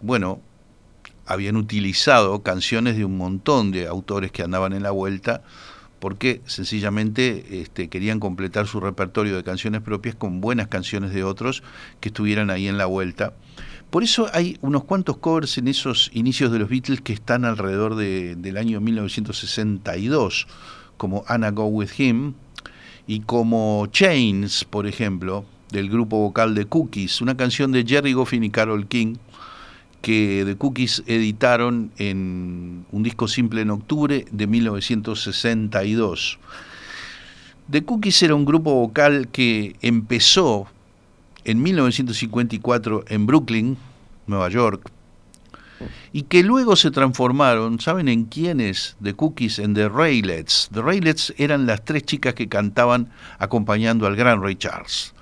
bueno, 0.01 0.41
habían 1.29 1.57
utilizado 1.57 2.43
canciones 2.43 2.97
de 2.97 3.05
un 3.05 3.17
montón 3.17 3.71
de 3.71 3.87
autores 3.87 4.33
que 4.33 4.43
andaban 4.43 4.73
en 4.73 4.83
la 4.83 4.91
vuelta 4.91 5.43
porque 6.01 6.41
sencillamente 6.47 7.61
este, 7.61 7.89
querían 7.89 8.21
completar 8.21 8.67
su 8.69 8.79
repertorio 8.81 9.35
de 9.37 9.43
canciones 9.43 9.83
propias 9.83 10.15
con 10.15 10.41
buenas 10.41 10.69
canciones 10.69 11.13
de 11.13 11.25
otros 11.25 11.63
que 12.01 12.11
estuvieran 12.11 12.51
ahí 12.51 12.69
en 12.69 12.79
la 12.79 12.87
vuelta. 12.87 13.33
Por 13.91 14.05
eso 14.05 14.29
hay 14.33 14.59
unos 14.61 14.85
cuantos 14.85 15.17
covers 15.17 15.59
en 15.59 15.67
esos 15.67 16.11
inicios 16.13 16.53
de 16.53 16.61
los 16.61 16.69
Beatles 16.69 17.01
que 17.01 17.13
están 17.15 17.45
alrededor 17.45 17.97
de- 17.97 18.37
del 18.37 18.59
año 18.59 18.81
1962, 18.81 20.47
como 20.97 21.25
Anna 21.27 21.51
Go 21.51 21.67
With 21.67 21.91
Him 21.99 22.35
y 23.07 23.21
como 23.21 23.87
Chains, 23.91 24.65
por 24.65 24.87
ejemplo, 24.87 25.45
del 25.73 25.89
grupo 25.91 26.19
vocal 26.19 26.55
de 26.55 26.67
Cookies, 26.67 27.21
una 27.21 27.37
canción 27.37 27.73
de 27.73 27.85
Jerry 27.85 28.13
Goffin 28.13 28.45
y 28.45 28.51
Carol 28.51 28.87
King 28.87 29.17
que 30.01 30.45
The 30.47 30.57
Cookies 30.57 31.03
editaron 31.07 31.91
en 31.99 32.87
un 32.93 33.03
disco 33.03 33.29
simple 33.29 33.63
en 33.63 33.71
octubre 33.71 34.25
de 34.31 34.47
1962. 34.47 36.39
The 37.71 37.85
Cookies 37.85 38.23
era 38.23 38.35
un 38.35 38.45
grupo 38.45 38.73
vocal 38.75 39.29
que 39.29 39.77
empezó 39.83 40.69
en 41.45 41.63
1954 41.63 43.05
en 43.09 43.27
Brooklyn, 43.27 43.77
Nueva 44.27 44.49
York, 44.49 44.91
y 46.13 46.23
que 46.23 46.43
luego 46.43 46.77
se 46.77 46.91
transformaron, 46.91 47.81
¿saben 47.81 48.09
en 48.09 48.25
quiénes? 48.25 48.97
The 49.03 49.15
Cookies 49.15 49.59
en 49.59 49.75
The 49.75 49.89
Raylets. 49.89 50.71
The 50.73 50.83
Raylets 50.83 51.35
eran 51.37 51.67
las 51.67 51.85
tres 51.85 52.05
chicas 52.05 52.35
que 52.35 52.49
cantaban 52.49 53.11
acompañando 53.39 54.07
al 54.07 54.17
gran 54.17 54.43
Ray 54.43 54.57
Charles. 54.57 55.15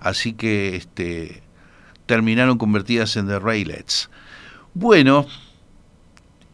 Así 0.00 0.32
que 0.32 0.76
este, 0.76 1.43
terminaron 2.06 2.58
convertidas 2.58 3.16
en 3.16 3.26
The 3.26 3.38
Raylets. 3.38 4.10
Bueno, 4.74 5.26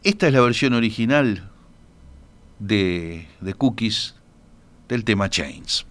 esta 0.03 0.26
es 0.28 0.32
la 0.32 0.40
versión 0.40 0.74
original 0.74 1.51
de 2.59 3.26
The 3.42 3.55
Cookies 3.55 4.14
del 4.88 5.05
tema 5.05 5.28
chains. 5.28 5.86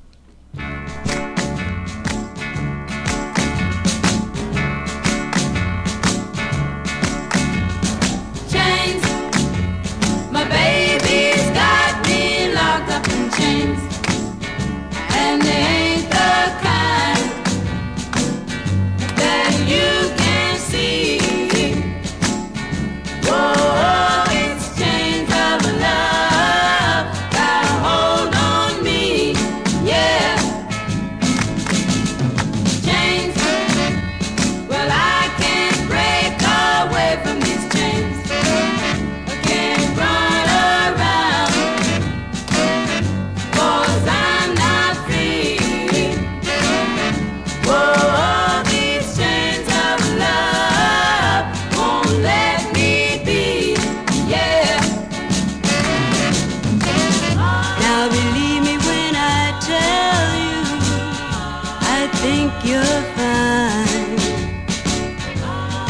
find. 63.15 64.19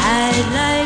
I'd 0.02 0.54
like. 0.54 0.79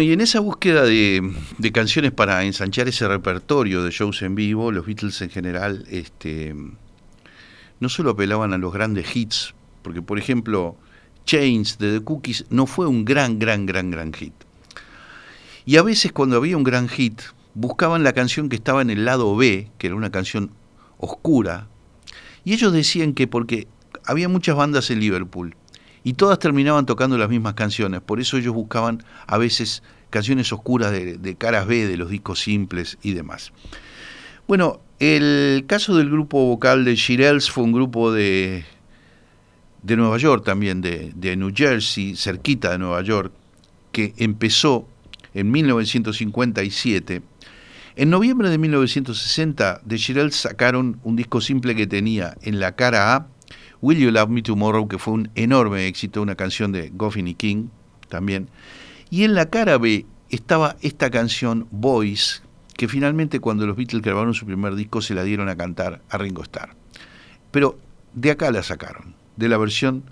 Y 0.00 0.12
en 0.12 0.20
esa 0.22 0.40
búsqueda 0.40 0.84
de, 0.84 1.32
de 1.58 1.72
canciones 1.72 2.12
para 2.12 2.42
ensanchar 2.44 2.88
ese 2.88 3.06
repertorio 3.06 3.84
de 3.84 3.90
shows 3.90 4.22
en 4.22 4.34
vivo, 4.34 4.72
los 4.72 4.86
Beatles 4.86 5.20
en 5.20 5.30
general 5.30 5.84
este, 5.90 6.54
no 7.80 7.88
solo 7.88 8.10
apelaban 8.10 8.52
a 8.54 8.58
los 8.58 8.72
grandes 8.72 9.14
hits, 9.14 9.54
porque 9.82 10.00
por 10.00 10.18
ejemplo 10.18 10.76
Chains 11.26 11.78
de 11.78 11.98
The 11.98 12.04
Cookies 12.04 12.46
no 12.50 12.66
fue 12.66 12.86
un 12.86 13.04
gran, 13.04 13.38
gran, 13.38 13.66
gran, 13.66 13.90
gran 13.90 14.12
hit. 14.12 14.32
Y 15.66 15.76
a 15.76 15.82
veces 15.82 16.12
cuando 16.12 16.36
había 16.36 16.56
un 16.56 16.64
gran 16.64 16.88
hit, 16.88 17.20
buscaban 17.54 18.02
la 18.02 18.12
canción 18.12 18.48
que 18.48 18.56
estaba 18.56 18.80
en 18.82 18.90
el 18.90 19.04
lado 19.04 19.36
B, 19.36 19.70
que 19.76 19.88
era 19.88 19.96
una 19.96 20.10
canción 20.10 20.50
oscura, 20.98 21.68
y 22.44 22.54
ellos 22.54 22.72
decían 22.72 23.12
que 23.12 23.26
porque 23.26 23.66
había 24.04 24.28
muchas 24.28 24.56
bandas 24.56 24.90
en 24.90 25.00
Liverpool 25.00 25.56
y 26.04 26.14
todas 26.14 26.38
terminaban 26.38 26.86
tocando 26.86 27.18
las 27.18 27.28
mismas 27.28 27.54
canciones, 27.54 28.00
por 28.00 28.20
eso 28.20 28.36
ellos 28.36 28.54
buscaban 28.54 29.02
a 29.26 29.38
veces 29.38 29.82
canciones 30.10 30.52
oscuras 30.52 30.92
de, 30.92 31.18
de 31.18 31.34
caras 31.36 31.66
B 31.66 31.86
de 31.86 31.96
los 31.96 32.10
discos 32.10 32.40
simples 32.40 32.98
y 33.02 33.12
demás. 33.12 33.52
Bueno, 34.48 34.80
el 34.98 35.64
caso 35.66 35.96
del 35.96 36.10
grupo 36.10 36.44
vocal 36.46 36.84
de 36.84 36.94
Shirelles 36.96 37.50
fue 37.50 37.64
un 37.64 37.72
grupo 37.72 38.12
de, 38.12 38.64
de 39.82 39.96
Nueva 39.96 40.18
York 40.18 40.44
también, 40.44 40.80
de, 40.80 41.12
de 41.14 41.36
New 41.36 41.52
Jersey, 41.54 42.16
cerquita 42.16 42.72
de 42.72 42.78
Nueva 42.78 43.00
York, 43.02 43.32
que 43.92 44.12
empezó 44.18 44.86
en 45.34 45.50
1957. 45.50 47.22
En 47.96 48.10
noviembre 48.10 48.50
de 48.50 48.58
1960, 48.58 49.82
The 49.86 49.96
Shirelles 49.96 50.36
sacaron 50.36 51.00
un 51.02 51.16
disco 51.16 51.40
simple 51.40 51.74
que 51.74 51.86
tenía 51.86 52.36
en 52.42 52.60
la 52.60 52.76
cara 52.76 53.14
A 53.14 53.26
Will 53.82 53.98
You 53.98 54.10
Love 54.10 54.30
Me 54.30 54.42
Tomorrow, 54.42 54.88
que 54.88 54.98
fue 54.98 55.14
un 55.14 55.30
enorme 55.34 55.86
éxito, 55.86 56.22
una 56.22 56.34
canción 56.34 56.72
de 56.72 56.90
Goffin 56.94 57.28
y 57.28 57.34
King 57.34 57.68
también. 58.08 58.48
Y 59.10 59.24
en 59.24 59.34
la 59.34 59.50
cara 59.50 59.78
B 59.78 60.06
estaba 60.28 60.76
esta 60.82 61.10
canción 61.10 61.66
Boys, 61.70 62.42
que 62.76 62.88
finalmente 62.88 63.40
cuando 63.40 63.66
los 63.66 63.76
Beatles 63.76 64.02
grabaron 64.02 64.34
su 64.34 64.46
primer 64.46 64.74
disco 64.74 65.02
se 65.02 65.14
la 65.14 65.24
dieron 65.24 65.48
a 65.48 65.56
cantar 65.56 66.02
a 66.08 66.18
Ringo 66.18 66.42
Starr. 66.42 66.76
Pero 67.50 67.78
de 68.14 68.30
acá 68.30 68.50
la 68.50 68.62
sacaron, 68.62 69.14
de 69.36 69.48
la 69.48 69.58
versión 69.58 70.04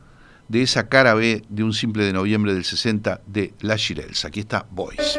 de 0.49 0.63
esa 0.63 0.89
cara 0.89 1.15
B 1.15 1.43
de 1.49 1.63
un 1.63 1.73
simple 1.73 2.05
de 2.05 2.13
noviembre 2.13 2.55
del 2.55 2.65
60 2.65 3.21
de 3.27 3.53
La 3.61 3.77
Shirelles. 3.77 4.25
Aquí 4.25 4.41
está 4.41 4.67
Boys. 4.71 5.19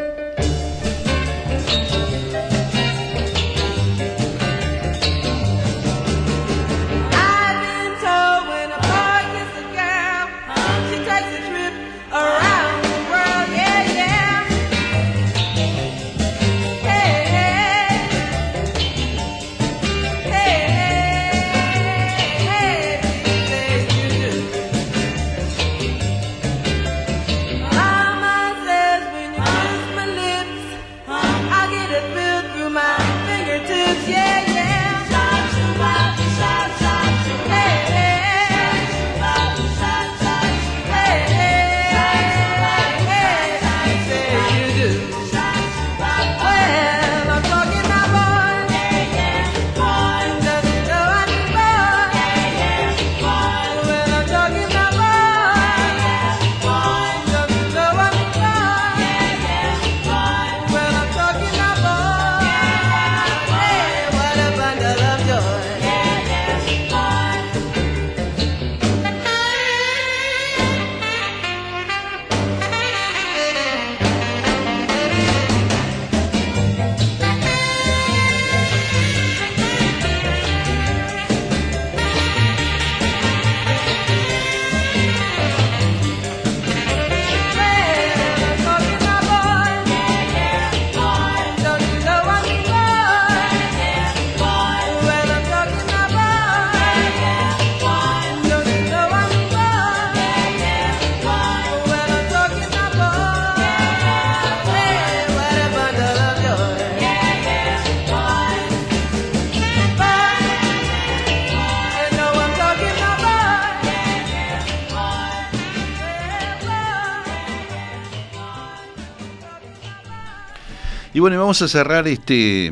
Y 121.20 121.22
bueno, 121.22 121.38
vamos 121.38 121.62
a 121.62 121.68
cerrar 121.68 122.08
este, 122.08 122.72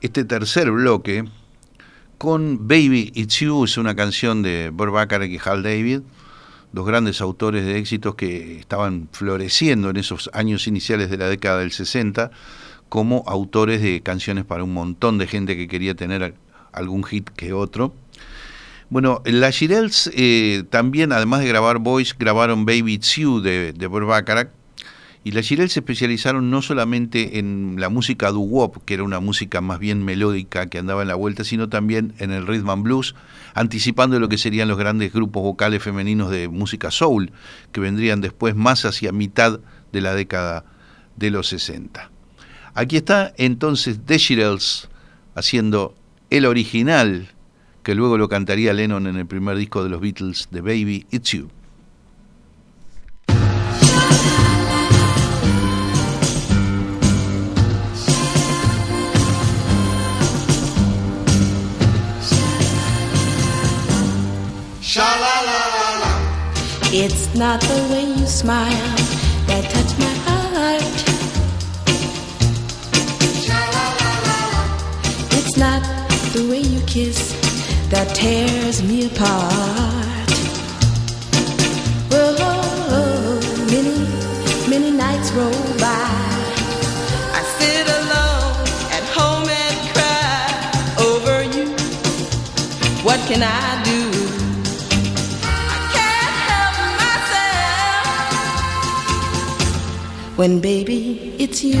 este 0.00 0.24
tercer 0.24 0.70
bloque 0.70 1.26
con 2.16 2.66
Baby 2.66 3.12
It's 3.14 3.40
You, 3.40 3.64
es 3.64 3.76
una 3.76 3.94
canción 3.94 4.40
de 4.40 4.70
Burt 4.70 4.90
Bacharach 4.90 5.28
y 5.28 5.38
Hal 5.44 5.62
David, 5.62 6.00
dos 6.72 6.86
grandes 6.86 7.20
autores 7.20 7.66
de 7.66 7.76
éxitos 7.76 8.14
que 8.14 8.58
estaban 8.58 9.10
floreciendo 9.12 9.90
en 9.90 9.98
esos 9.98 10.30
años 10.32 10.66
iniciales 10.66 11.10
de 11.10 11.18
la 11.18 11.28
década 11.28 11.58
del 11.58 11.72
60 11.72 12.30
como 12.88 13.22
autores 13.26 13.82
de 13.82 14.00
canciones 14.00 14.46
para 14.46 14.64
un 14.64 14.72
montón 14.72 15.18
de 15.18 15.26
gente 15.26 15.54
que 15.54 15.68
quería 15.68 15.94
tener 15.94 16.34
algún 16.72 17.04
hit 17.04 17.28
que 17.28 17.52
otro. 17.52 17.92
Bueno, 18.88 19.20
las 19.26 19.56
Shirelles 19.56 20.10
eh, 20.14 20.64
también, 20.70 21.12
además 21.12 21.40
de 21.40 21.48
grabar 21.48 21.80
Voice, 21.80 22.14
grabaron 22.18 22.64
Baby 22.64 22.94
It's 22.94 23.16
You 23.16 23.42
de, 23.42 23.74
de 23.74 23.86
Burt 23.88 24.06
Bacharach. 24.06 24.61
Y 25.24 25.30
las 25.32 25.44
Shirelles 25.44 25.72
se 25.72 25.80
especializaron 25.80 26.50
no 26.50 26.62
solamente 26.62 27.38
en 27.38 27.76
la 27.78 27.88
música 27.88 28.32
doo-wop, 28.32 28.84
que 28.84 28.94
era 28.94 29.04
una 29.04 29.20
música 29.20 29.60
más 29.60 29.78
bien 29.78 30.04
melódica 30.04 30.66
que 30.66 30.78
andaba 30.78 31.02
en 31.02 31.08
la 31.08 31.14
vuelta, 31.14 31.44
sino 31.44 31.68
también 31.68 32.14
en 32.18 32.32
el 32.32 32.46
rhythm 32.46 32.70
and 32.70 32.82
blues, 32.82 33.14
anticipando 33.54 34.18
lo 34.18 34.28
que 34.28 34.36
serían 34.36 34.66
los 34.66 34.78
grandes 34.78 35.12
grupos 35.12 35.44
vocales 35.44 35.80
femeninos 35.80 36.30
de 36.30 36.48
música 36.48 36.90
soul, 36.90 37.30
que 37.70 37.80
vendrían 37.80 38.20
después 38.20 38.56
más 38.56 38.84
hacia 38.84 39.12
mitad 39.12 39.60
de 39.92 40.00
la 40.00 40.14
década 40.14 40.64
de 41.16 41.30
los 41.30 41.46
60. 41.48 42.10
Aquí 42.74 42.96
está 42.96 43.32
entonces 43.36 44.00
The 44.04 44.18
Shirelles 44.18 44.88
haciendo 45.34 45.94
el 46.30 46.46
original 46.46 47.28
que 47.82 47.94
luego 47.94 48.18
lo 48.18 48.28
cantaría 48.28 48.72
Lennon 48.72 49.06
en 49.06 49.16
el 49.16 49.26
primer 49.26 49.56
disco 49.56 49.84
de 49.84 49.90
los 49.90 50.00
Beatles, 50.00 50.48
The 50.50 50.62
Baby 50.62 51.06
It's 51.10 51.30
You. 51.32 51.50
It's 66.94 67.34
not 67.34 67.58
the 67.62 67.88
way 67.90 68.04
you 68.04 68.26
smile 68.26 68.68
that 69.46 69.64
touch 69.72 69.98
my 69.98 70.12
heart. 70.28 70.82
It's 75.38 75.56
not 75.56 75.82
the 76.34 76.46
way 76.50 76.60
you 76.60 76.80
kiss 76.82 77.32
that 77.88 78.14
tears 78.14 78.82
me 78.82 79.06
apart. 79.06 80.28
Oh, 82.12 83.40
many, 83.70 83.96
many 84.68 84.90
nights 84.90 85.32
roll 85.32 85.50
by. 85.80 86.12
I 87.32 87.42
sit 87.56 87.86
alone 87.88 88.68
at 88.92 89.04
home 89.16 89.48
and 89.48 89.76
cry 89.94 90.44
over 91.08 91.42
you. 91.56 91.72
What 93.02 93.18
can 93.26 93.42
I 93.42 93.82
do? 93.82 94.21
When 100.36 100.60
baby, 100.60 101.34
it's 101.38 101.62
you. 101.62 101.76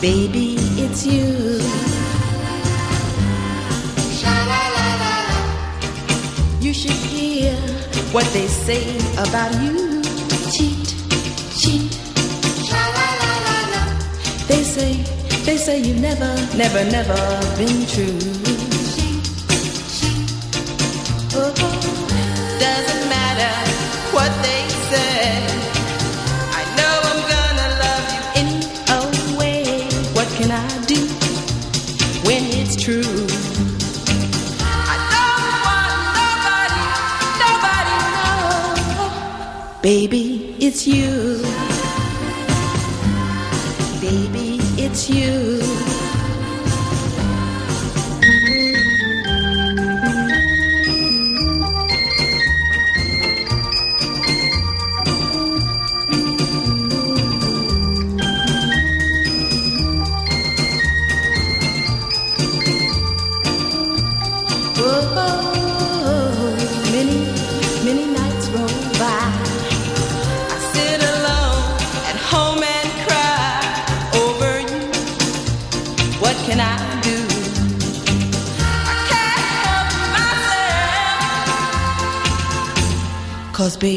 Baby, 0.00 0.56
it's 0.80 1.04
you. 1.04 1.60
You 6.60 6.72
should 6.72 6.90
hear 6.92 7.54
what 8.12 8.24
they 8.32 8.46
say 8.46 8.96
about 9.18 9.52
you. 9.62 10.02
Cheat, 10.50 10.94
cheat. 11.60 11.92
They 14.48 14.62
say, 14.64 14.94
they 15.44 15.58
say 15.58 15.78
you've 15.78 16.00
never, 16.00 16.34
never, 16.56 16.84
never 16.90 17.20
been 17.58 17.86
true. 17.86 18.18
Doesn't 22.58 23.03
Baby, 39.84 40.56
it's 40.58 40.86
you. 40.86 41.53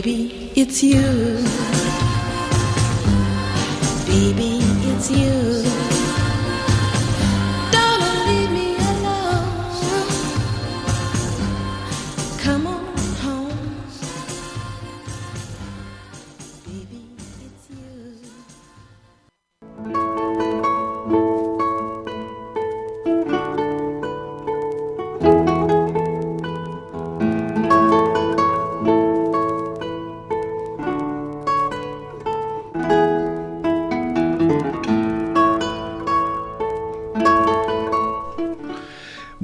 Baby, 0.01 0.51
it's 0.55 0.83
you. 0.83 1.56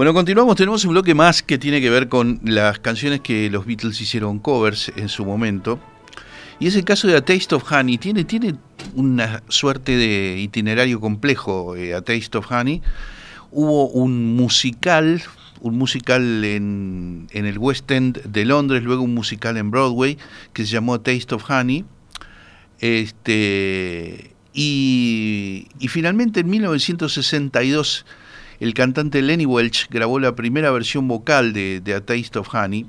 Bueno, 0.04 0.16
continuamos, 0.16 0.58
tenemos 0.58 0.84
un 0.84 0.92
bloque 0.92 1.14
más 1.14 1.42
que 1.42 1.58
tiene 1.58 1.80
que 1.80 1.90
ver 1.90 2.10
con 2.10 2.42
las 2.44 2.78
canciones 2.78 3.22
que 3.22 3.50
los 3.50 3.66
Beatles 3.66 4.02
hicieron 4.02 4.38
covers 4.40 4.92
en 4.98 5.08
su 5.08 5.24
momento. 5.24 5.80
Y 6.60 6.68
es 6.68 6.76
el 6.76 6.84
caso 6.84 7.08
de 7.08 7.16
A 7.16 7.24
Taste 7.24 7.56
of 7.56 7.72
Honey. 7.72 7.98
Tiene, 7.98 8.26
tiene 8.26 8.56
una 8.96 9.42
suerte 9.48 9.96
de 9.96 10.42
itinerario 10.42 11.00
complejo, 11.00 11.78
eh, 11.78 11.94
A 11.94 12.02
Taste 12.02 12.38
of 12.38 12.52
Honey. 12.52 12.82
Hubo 13.50 13.88
un 13.92 14.36
musical, 14.36 15.24
un 15.62 15.78
musical 15.78 16.44
en, 16.44 17.30
el 17.32 17.58
West 17.58 17.90
End 17.90 18.24
de 18.24 18.44
Londres, 18.44 18.84
luego 18.84 19.04
un 19.04 19.14
musical 19.14 19.56
en 19.56 19.72
Broadway 19.72 20.18
que 20.52 20.66
se 20.66 20.74
llamó 20.74 20.96
A 20.96 21.02
Taste 21.02 21.34
of 21.34 21.50
Honey. 21.50 21.86
Este, 22.82 24.36
y 24.54 25.66
finalmente 25.88 26.42
en 26.42 26.50
1962 26.50 28.06
el 28.64 28.74
cantante 28.74 29.22
Lenny 29.22 29.46
Welch 29.46 29.90
grabó 29.90 30.22
la 30.22 30.36
primera 30.36 30.72
versión 30.72 31.06
vocal 31.06 31.52
de, 31.52 31.82
A 31.94 32.00
Taste 32.00 32.40
of 32.40 32.48
Honey. 32.56 32.86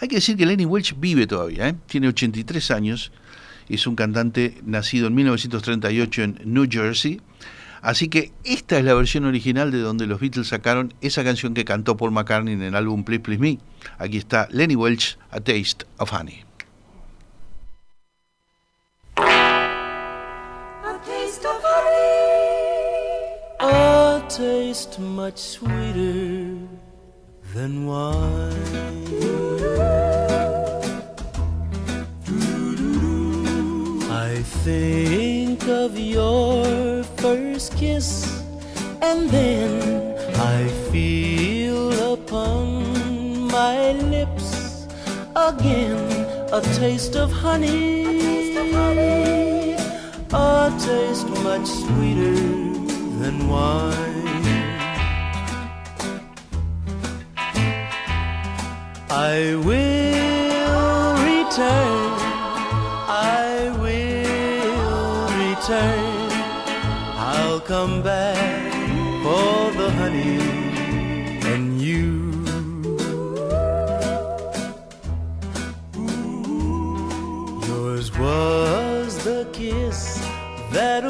Hay 0.00 0.08
que 0.08 0.16
decir 0.16 0.36
que 0.36 0.44
Lenny 0.44 0.64
Welch 0.64 0.96
vive 0.98 1.28
todavía, 1.28 1.68
¿eh? 1.68 1.76
tiene 1.86 2.08
83 2.08 2.72
años, 2.72 3.12
es 3.68 3.86
un 3.86 3.94
cantante 3.94 4.58
nacido 4.64 5.06
en 5.06 5.14
1938 5.14 6.22
en 6.22 6.40
New 6.46 6.66
Jersey. 6.68 7.20
Así 7.80 8.08
que 8.08 8.32
esta 8.42 8.76
es 8.76 8.84
la 8.84 8.94
versión 8.94 9.24
original 9.24 9.70
de 9.70 9.78
donde 9.78 10.08
los 10.08 10.18
Beatles 10.18 10.48
sacaron 10.48 10.92
esa 11.00 11.22
canción 11.22 11.54
que 11.54 11.64
cantó 11.64 11.96
Paul 11.96 12.10
McCartney 12.10 12.54
en 12.54 12.62
el 12.62 12.74
álbum 12.74 13.04
Please 13.04 13.22
Please 13.22 13.40
Me. 13.40 13.60
Aquí 13.98 14.16
está 14.16 14.48
Lenny 14.50 14.74
Welch, 14.74 15.16
A 15.30 15.38
Taste 15.38 15.86
of 15.98 16.12
Honey. 16.12 16.44
Taste 24.36 24.98
much 24.98 25.38
sweeter 25.38 26.58
than 27.54 27.86
wine. 27.86 28.64
I 34.10 34.42
think 34.64 35.68
of 35.68 35.96
your 35.96 37.04
first 37.22 37.76
kiss, 37.76 38.42
and 39.00 39.30
then 39.30 40.18
I 40.34 40.66
feel 40.90 42.12
upon 42.12 43.46
my 43.52 43.92
lips 44.14 44.88
again 45.36 46.26
a 46.52 46.60
taste 46.74 47.14
of 47.14 47.30
honey, 47.30 48.02
a 50.32 50.74
taste 50.80 51.28
much 51.44 51.68
sweeter 51.68 52.63
than 53.24 53.48
wine. 53.48 54.74
I 59.08 59.36
will 59.66 61.08
return, 61.30 62.12
I 63.40 63.48
will 63.82 65.24
return. 65.44 66.30
I'll 67.32 67.60
come 67.60 68.02
back 68.02 68.72
for 69.24 69.58
the 69.80 69.90
honey 70.00 70.38
and 71.52 71.80
you. 71.80 72.10
Yours 77.68 78.06
was 78.18 79.10
the 79.24 79.48
kiss 79.54 79.98
that 80.72 81.04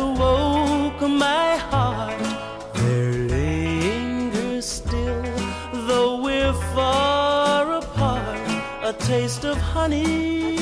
taste 9.07 9.45
of 9.45 9.59
honey, 9.59 10.57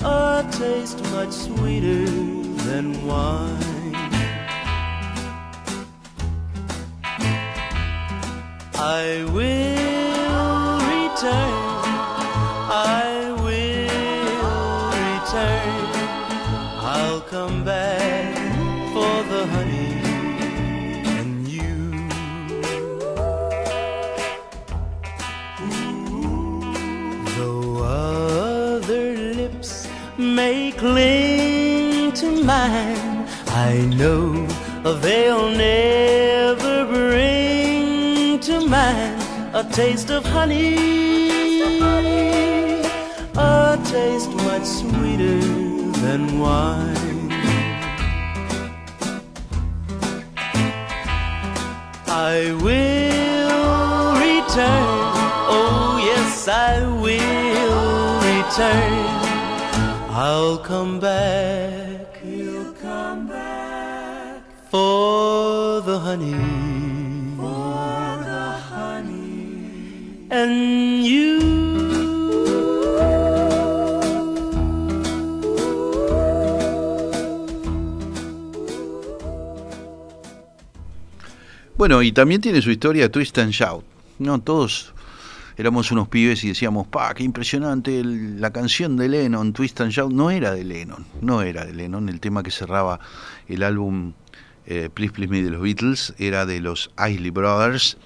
a 0.00 0.48
taste 0.50 1.02
much 1.12 1.32
sweeter 1.32 2.06
than 2.64 3.06
wine. 3.06 3.94
I 8.74 9.26
will 9.34 9.79
cling 30.80 32.10
to 32.12 32.42
mine, 32.42 33.28
I 33.48 33.72
know 33.98 34.32
they'll 35.02 35.50
never 35.50 36.86
bring 36.86 38.40
to 38.40 38.66
mind 38.66 39.20
a 39.54 39.62
taste 39.70 40.08
of 40.10 40.24
honey, 40.24 40.76
a 43.36 43.78
taste 43.92 44.32
much 44.48 44.64
sweeter 44.64 45.40
than 46.04 46.38
wine. 46.38 47.30
I 52.32 52.36
will 52.64 54.14
return. 54.26 54.86
Oh, 55.56 56.00
yes, 56.10 56.48
I 56.48 56.74
will 57.04 57.84
return. 58.30 58.89
I'll 60.42 60.56
come 60.56 60.98
back. 60.98 62.16
He'll 62.22 62.72
come 62.80 63.28
back 63.28 64.40
for 64.70 65.82
the 65.82 65.98
honey. 65.98 66.32
For 67.36 68.24
the 68.24 68.46
honey. 68.72 70.28
And 70.30 71.04
you. 71.04 71.40
Bueno, 81.76 82.00
y 82.02 82.12
también 82.12 82.40
tiene 82.40 82.62
su 82.62 82.70
historia 82.70 83.12
Twist 83.12 83.36
and 83.36 83.52
Shout. 83.52 83.84
No, 84.18 84.40
todos 84.40 84.94
éramos 85.56 85.90
unos 85.92 86.08
pibes 86.08 86.44
y 86.44 86.48
decíamos, 86.48 86.86
pa, 86.86 87.12
qué 87.14 87.22
impresionante 87.22 88.02
la 88.04 88.50
canción 88.52 88.96
de 88.96 89.08
Lennon, 89.08 89.52
Twist 89.52 89.80
and 89.80 89.92
Shout. 89.92 90.12
No 90.12 90.30
era 90.30 90.52
de 90.52 90.64
Lennon, 90.64 91.04
no 91.20 91.42
era 91.42 91.64
de 91.64 91.74
Lennon. 91.74 92.08
El 92.08 92.20
tema 92.20 92.42
que 92.42 92.50
cerraba 92.50 93.00
el 93.48 93.62
álbum 93.62 94.12
eh, 94.66 94.88
Please 94.92 95.12
Please 95.12 95.30
Me 95.30 95.42
de 95.42 95.50
los 95.50 95.62
Beatles 95.62 96.14
era 96.18 96.46
de 96.46 96.60
los 96.60 96.90
Isley 96.96 97.30
Brothers, 97.30 97.96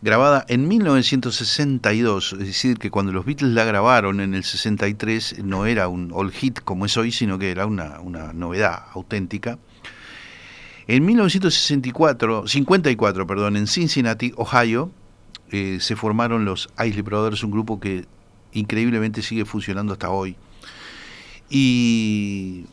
grabada 0.00 0.44
en 0.48 0.66
1962. 0.66 2.32
Es 2.34 2.38
decir, 2.38 2.78
que 2.78 2.90
cuando 2.90 3.12
los 3.12 3.24
Beatles 3.24 3.52
la 3.52 3.64
grabaron 3.64 4.20
en 4.20 4.34
el 4.34 4.44
63 4.44 5.44
no 5.44 5.66
era 5.66 5.88
un 5.88 6.10
all 6.12 6.32
hit 6.32 6.60
como 6.60 6.86
es 6.86 6.96
hoy, 6.96 7.12
sino 7.12 7.38
que 7.38 7.50
era 7.50 7.66
una, 7.66 8.00
una 8.00 8.32
novedad 8.32 8.86
auténtica. 8.94 9.58
En 10.88 11.06
1964, 11.06 12.48
54, 12.48 13.26
perdón, 13.26 13.56
en 13.56 13.68
Cincinnati, 13.68 14.32
Ohio, 14.36 14.90
eh, 15.52 15.78
se 15.80 15.96
formaron 15.96 16.44
los 16.44 16.70
Isley 16.84 17.02
Brothers, 17.02 17.44
un 17.44 17.50
grupo 17.50 17.78
que 17.78 18.06
increíblemente 18.52 19.22
sigue 19.22 19.44
funcionando 19.44 19.92
hasta 19.92 20.10
hoy. 20.10 20.36
Y 21.50 22.64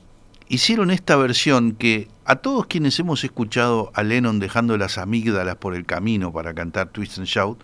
hicieron 0.48 0.90
esta 0.90 1.18
versión 1.18 1.74
que 1.74 2.08
a 2.24 2.38
todos 2.38 2.68
quienes 2.68 2.98
hemos 3.00 3.24
escuchado 3.24 3.92
a 3.94 4.04
Lennon 4.04 4.40
dejando 4.40 4.78
las 4.78 4.98
amígdalas 4.98 5.58
por 5.58 5.76
el 5.76 5.86
camino 5.86 6.32
para 6.32 6.54
cantar 6.54 6.90
Twist 6.90 7.18
and 7.18 7.28
Shout, 7.28 7.60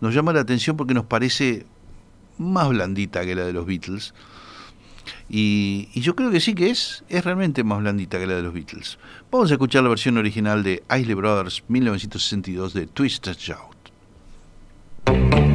nos 0.00 0.14
llama 0.14 0.32
la 0.32 0.40
atención 0.40 0.76
porque 0.76 0.94
nos 0.94 1.06
parece 1.06 1.64
más 2.36 2.68
blandita 2.68 3.24
que 3.24 3.36
la 3.36 3.44
de 3.44 3.52
los 3.52 3.66
Beatles. 3.66 4.14
Y, 5.28 5.88
y 5.94 6.00
yo 6.00 6.16
creo 6.16 6.32
que 6.32 6.40
sí 6.40 6.54
que 6.54 6.70
es, 6.70 7.04
es 7.08 7.24
realmente 7.24 7.62
más 7.62 7.78
blandita 7.78 8.18
que 8.18 8.26
la 8.26 8.34
de 8.34 8.42
los 8.42 8.52
Beatles. 8.52 8.98
Vamos 9.30 9.50
a 9.50 9.54
escuchar 9.54 9.84
la 9.84 9.88
versión 9.88 10.18
original 10.18 10.64
de 10.64 10.82
Isley 10.90 11.14
Brothers 11.14 11.62
1962 11.68 12.74
de 12.74 12.86
Twist 12.88 13.28
and 13.28 13.36
Shout. 13.36 13.75
Thank 15.06 15.36
you. 15.36 15.45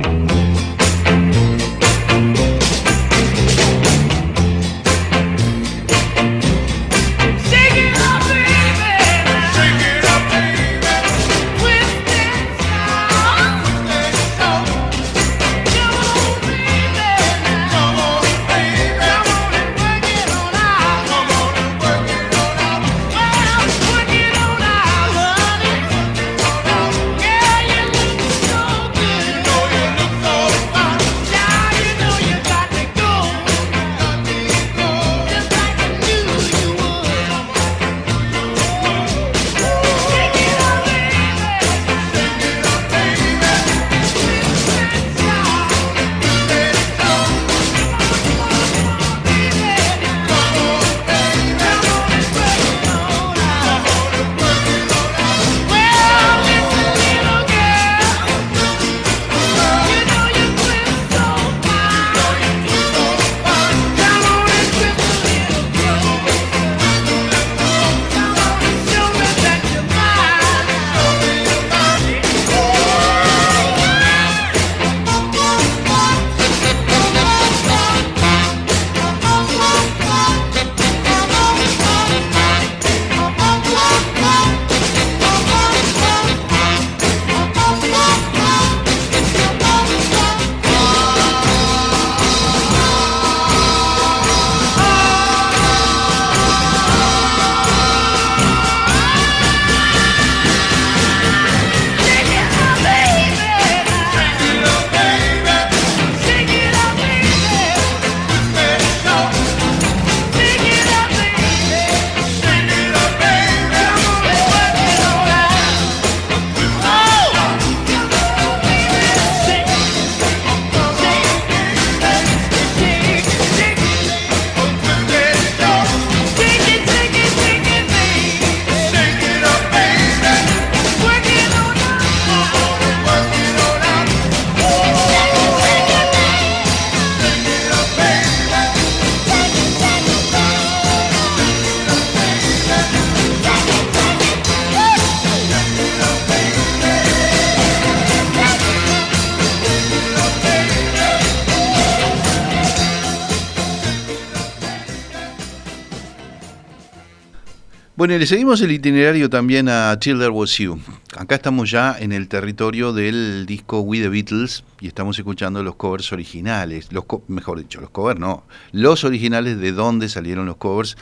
Bueno, 158.02 158.18
le 158.18 158.26
seguimos 158.26 158.60
el 158.62 158.72
itinerario 158.72 159.30
también 159.30 159.70
a 159.70 159.96
Till 160.00 160.18
There 160.18 160.32
Was 160.32 160.58
You. 160.58 160.80
Acá 161.16 161.36
estamos 161.36 161.70
ya 161.70 161.96
en 162.00 162.12
el 162.12 162.28
territorio 162.28 162.94
del 162.94 163.46
disco 163.46 163.82
We 163.82 164.00
the 164.00 164.10
Beatles 164.10 164.64
y 164.80 164.88
estamos 164.88 165.20
escuchando 165.20 165.62
los 165.62 165.76
covers 165.76 166.12
originales, 166.12 166.92
los 166.92 167.06
co- 167.06 167.22
mejor 167.28 167.60
dicho, 167.60 167.80
los 167.80 167.92
covers 167.92 168.20
no, 168.20 168.44
los 168.72 169.04
originales 169.04 169.60
de 169.60 169.72
dónde 169.72 170.10
salieron 170.10 170.48
los 170.48 170.58
covers. 170.58 170.98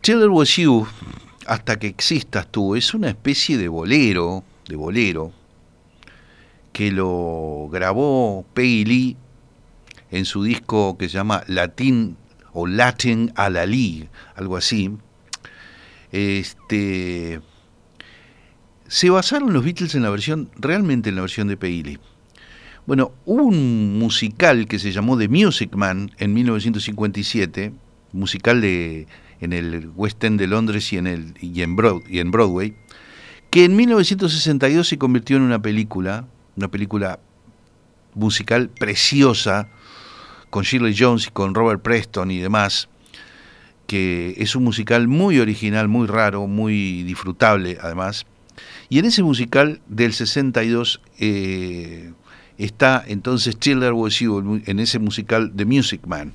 Till 0.00 0.14
There 0.14 0.28
Was 0.30 0.56
You, 0.56 0.86
hasta 1.44 1.78
que 1.78 1.88
existas 1.88 2.46
tú, 2.50 2.74
es 2.74 2.94
una 2.94 3.10
especie 3.10 3.58
de 3.58 3.68
bolero, 3.68 4.44
de 4.66 4.76
bolero, 4.76 5.30
que 6.72 6.90
lo 6.90 7.68
grabó 7.70 8.46
Peggy 8.54 8.84
Lee 8.86 9.16
en 10.10 10.24
su 10.24 10.42
disco 10.42 10.96
que 10.96 11.10
se 11.10 11.18
llama 11.18 11.44
Latin 11.48 12.16
o 12.54 12.66
Latin 12.66 13.30
a 13.36 13.50
la 13.50 13.66
Lee, 13.66 14.08
algo 14.36 14.56
así. 14.56 14.90
Este, 16.14 17.40
se 18.86 19.10
basaron 19.10 19.52
los 19.52 19.64
Beatles 19.64 19.96
en 19.96 20.04
la 20.04 20.10
versión, 20.10 20.48
realmente 20.54 21.08
en 21.08 21.16
la 21.16 21.22
versión 21.22 21.48
de 21.48 21.56
Lee. 21.60 21.98
Bueno, 22.86 23.10
hubo 23.24 23.42
un 23.42 23.98
musical 23.98 24.68
que 24.68 24.78
se 24.78 24.92
llamó 24.92 25.18
The 25.18 25.26
Music 25.26 25.74
Man 25.74 26.12
en 26.18 26.32
1957, 26.32 27.72
musical 28.12 28.60
de, 28.60 29.08
en 29.40 29.52
el 29.52 29.90
West 29.96 30.22
End 30.22 30.38
de 30.38 30.46
Londres 30.46 30.92
y 30.92 30.98
en, 30.98 31.08
el, 31.08 31.34
y 31.40 31.62
en, 31.62 31.76
y 32.08 32.20
en 32.20 32.30
Broadway, 32.30 32.76
que 33.50 33.64
en 33.64 33.74
1962 33.74 34.86
se 34.86 34.98
convirtió 34.98 35.36
en 35.36 35.42
una 35.42 35.60
película, 35.60 36.28
una 36.56 36.68
película 36.68 37.18
musical 38.14 38.68
preciosa, 38.68 39.68
con 40.50 40.62
Shirley 40.62 40.94
Jones 40.96 41.26
y 41.26 41.30
con 41.32 41.56
Robert 41.56 41.82
Preston 41.82 42.30
y 42.30 42.38
demás, 42.38 42.88
que 43.86 44.34
es 44.38 44.56
un 44.56 44.64
musical 44.64 45.08
muy 45.08 45.38
original, 45.38 45.88
muy 45.88 46.06
raro, 46.06 46.46
muy 46.46 47.02
disfrutable 47.02 47.78
además. 47.80 48.26
Y 48.88 48.98
en 48.98 49.06
ese 49.06 49.22
musical 49.22 49.80
del 49.88 50.12
62 50.12 51.00
eh, 51.18 52.12
está 52.58 53.02
entonces 53.06 53.58
There 53.58 53.92
Was 53.92 54.18
You, 54.20 54.62
en 54.64 54.78
ese 54.78 54.98
musical 54.98 55.52
The 55.54 55.64
Music 55.64 56.06
Man. 56.06 56.34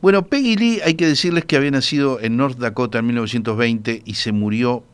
Bueno, 0.00 0.26
Peggy 0.26 0.56
Lee, 0.56 0.80
hay 0.84 0.94
que 0.94 1.06
decirles 1.06 1.44
que 1.44 1.56
había 1.56 1.70
nacido 1.70 2.20
en 2.20 2.36
North 2.36 2.58
Dakota 2.58 2.98
en 2.98 3.06
1920 3.06 4.02
y 4.04 4.14
se 4.14 4.32
murió 4.32 4.84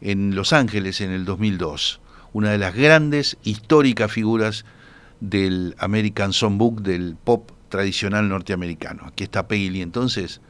en 0.00 0.34
Los 0.34 0.52
Ángeles 0.52 1.00
en 1.00 1.10
el 1.12 1.24
2002. 1.24 2.00
Una 2.32 2.50
de 2.50 2.58
las 2.58 2.74
grandes, 2.74 3.38
históricas 3.42 4.12
figuras 4.12 4.64
del 5.20 5.74
American 5.78 6.32
Songbook, 6.32 6.82
del 6.82 7.16
pop 7.16 7.52
tradicional 7.70 8.28
norteamericano. 8.28 9.04
Aquí 9.06 9.24
está 9.24 9.48
Peggy 9.48 9.70
Lee 9.70 9.82
entonces 9.82 10.40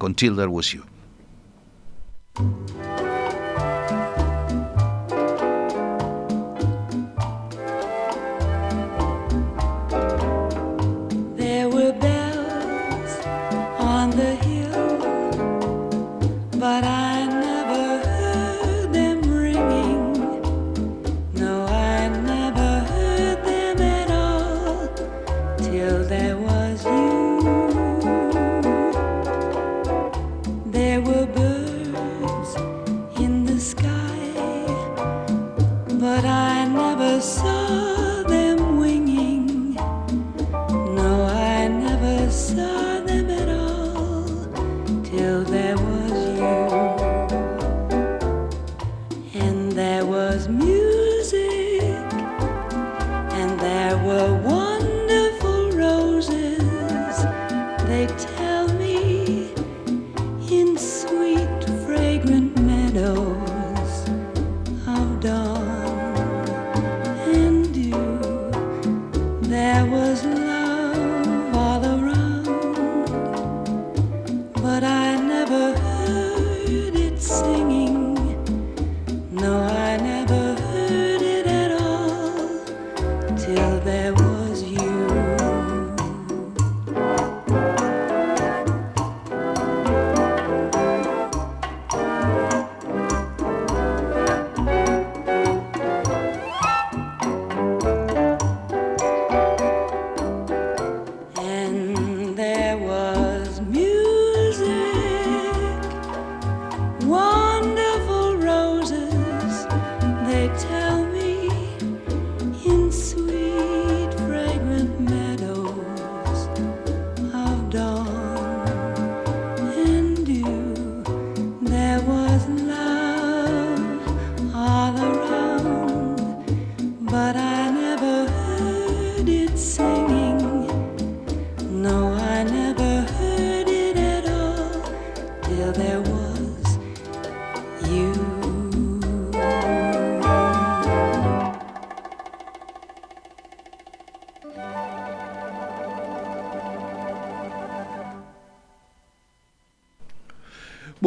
con 0.00 0.14
Till 0.14 0.34
There 0.34 0.48
Was 0.48 0.72
You. 0.72 0.82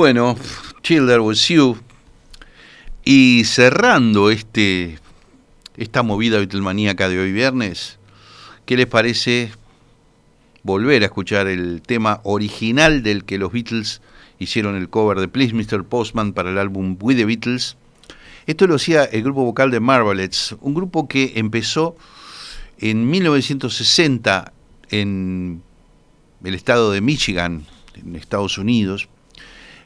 Bueno, 0.03 0.35
Till 0.81 1.07
There 1.07 1.21
Was 1.21 1.47
You. 1.47 1.77
Y 3.05 3.45
cerrando 3.45 4.31
este, 4.31 4.99
esta 5.77 6.03
movida 6.03 6.39
Beatlemaníaca 6.39 7.07
de 7.07 7.21
hoy 7.21 7.31
viernes, 7.31 7.99
¿qué 8.65 8.75
les 8.75 8.85
parece 8.85 9.53
volver 10.61 11.03
a 11.03 11.05
escuchar 11.05 11.47
el 11.47 11.81
tema 11.81 12.19
original 12.25 13.01
del 13.01 13.23
que 13.23 13.37
los 13.37 13.53
Beatles 13.53 14.01
hicieron 14.39 14.75
el 14.75 14.89
cover 14.89 15.21
de 15.21 15.29
Please 15.29 15.53
Mr. 15.53 15.85
Postman 15.85 16.33
para 16.33 16.49
el 16.49 16.57
álbum 16.57 16.97
We 16.99 17.15
the 17.15 17.23
Beatles? 17.23 17.77
Esto 18.45 18.67
lo 18.67 18.75
hacía 18.75 19.05
el 19.05 19.23
grupo 19.23 19.45
vocal 19.45 19.71
de 19.71 19.79
Marvelettes, 19.79 20.53
un 20.59 20.73
grupo 20.73 21.07
que 21.07 21.31
empezó 21.35 21.95
en 22.77 23.09
1960 23.09 24.51
en 24.89 25.63
el 26.43 26.55
estado 26.55 26.91
de 26.91 26.99
Michigan, 26.99 27.65
en 27.95 28.17
Estados 28.17 28.57
Unidos, 28.57 29.07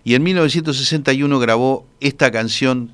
y 0.07 0.15
en 0.15 0.23
1961 0.23 1.37
grabó 1.37 1.85
esta 1.99 2.31
canción 2.31 2.93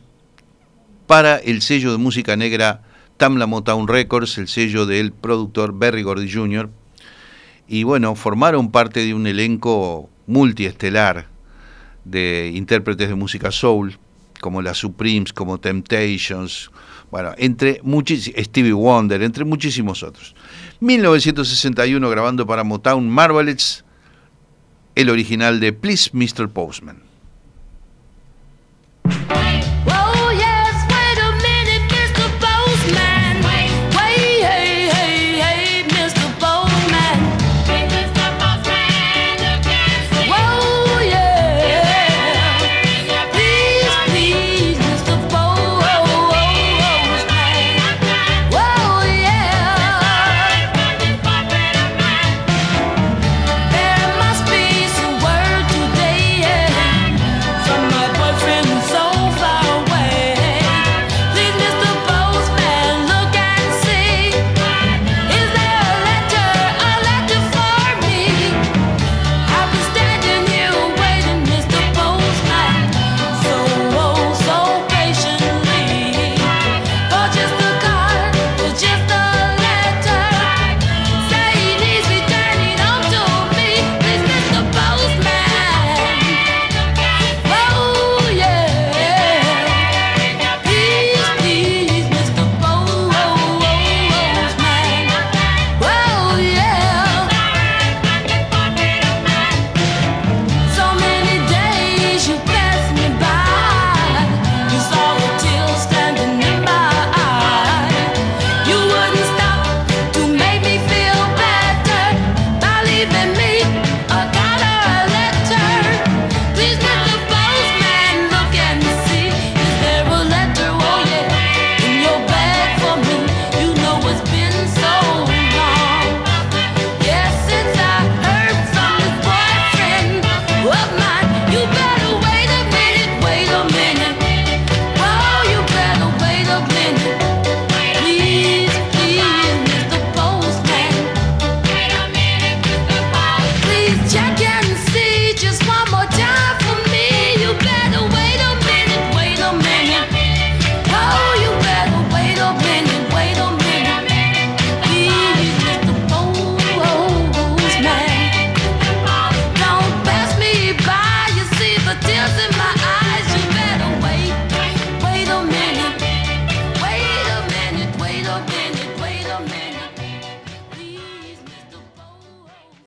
para 1.05 1.38
el 1.38 1.61
sello 1.61 1.91
de 1.91 1.99
música 1.99 2.36
negra 2.36 2.82
Tamla 3.18 3.45
Motown 3.45 3.88
Records, 3.88 4.39
el 4.39 4.47
sello 4.47 4.88
del 4.88 5.11
productor 5.11 5.78
Berry 5.78 6.01
Gordy 6.01 6.34
Jr. 6.34 6.72
Y 7.68 7.84
bueno, 7.84 8.16
formaron 8.16 8.72
parte 8.72 9.01
de 9.05 9.14
un 9.14 9.28
elenco 9.28 10.09
multiestelar 10.26 11.28
de 12.03 12.51
intérpretes 12.55 13.09
de 13.09 13.14
música 13.14 13.51
soul, 13.51 13.99
como 14.41 14.64
las 14.64 14.80
Supremes, 14.80 15.34
como 15.34 15.59
Temptations, 15.59 16.72
bueno, 17.11 17.34
entre 17.38 17.80
muchísimos, 17.84 18.43
Stevie 18.43 18.74
Wonder, 18.74 19.22
entre 19.22 19.45
muchísimos 19.45 20.01
otros. 20.01 20.34
1961 20.80 22.09
grabando 22.09 22.47
para 22.47 22.64
Motown 22.64 23.07
Marvelettes, 23.07 23.83
el 24.96 25.10
original 25.10 25.60
de 25.60 25.74
Please 25.74 26.10
Mr. 26.14 26.50
Postman. 26.50 27.12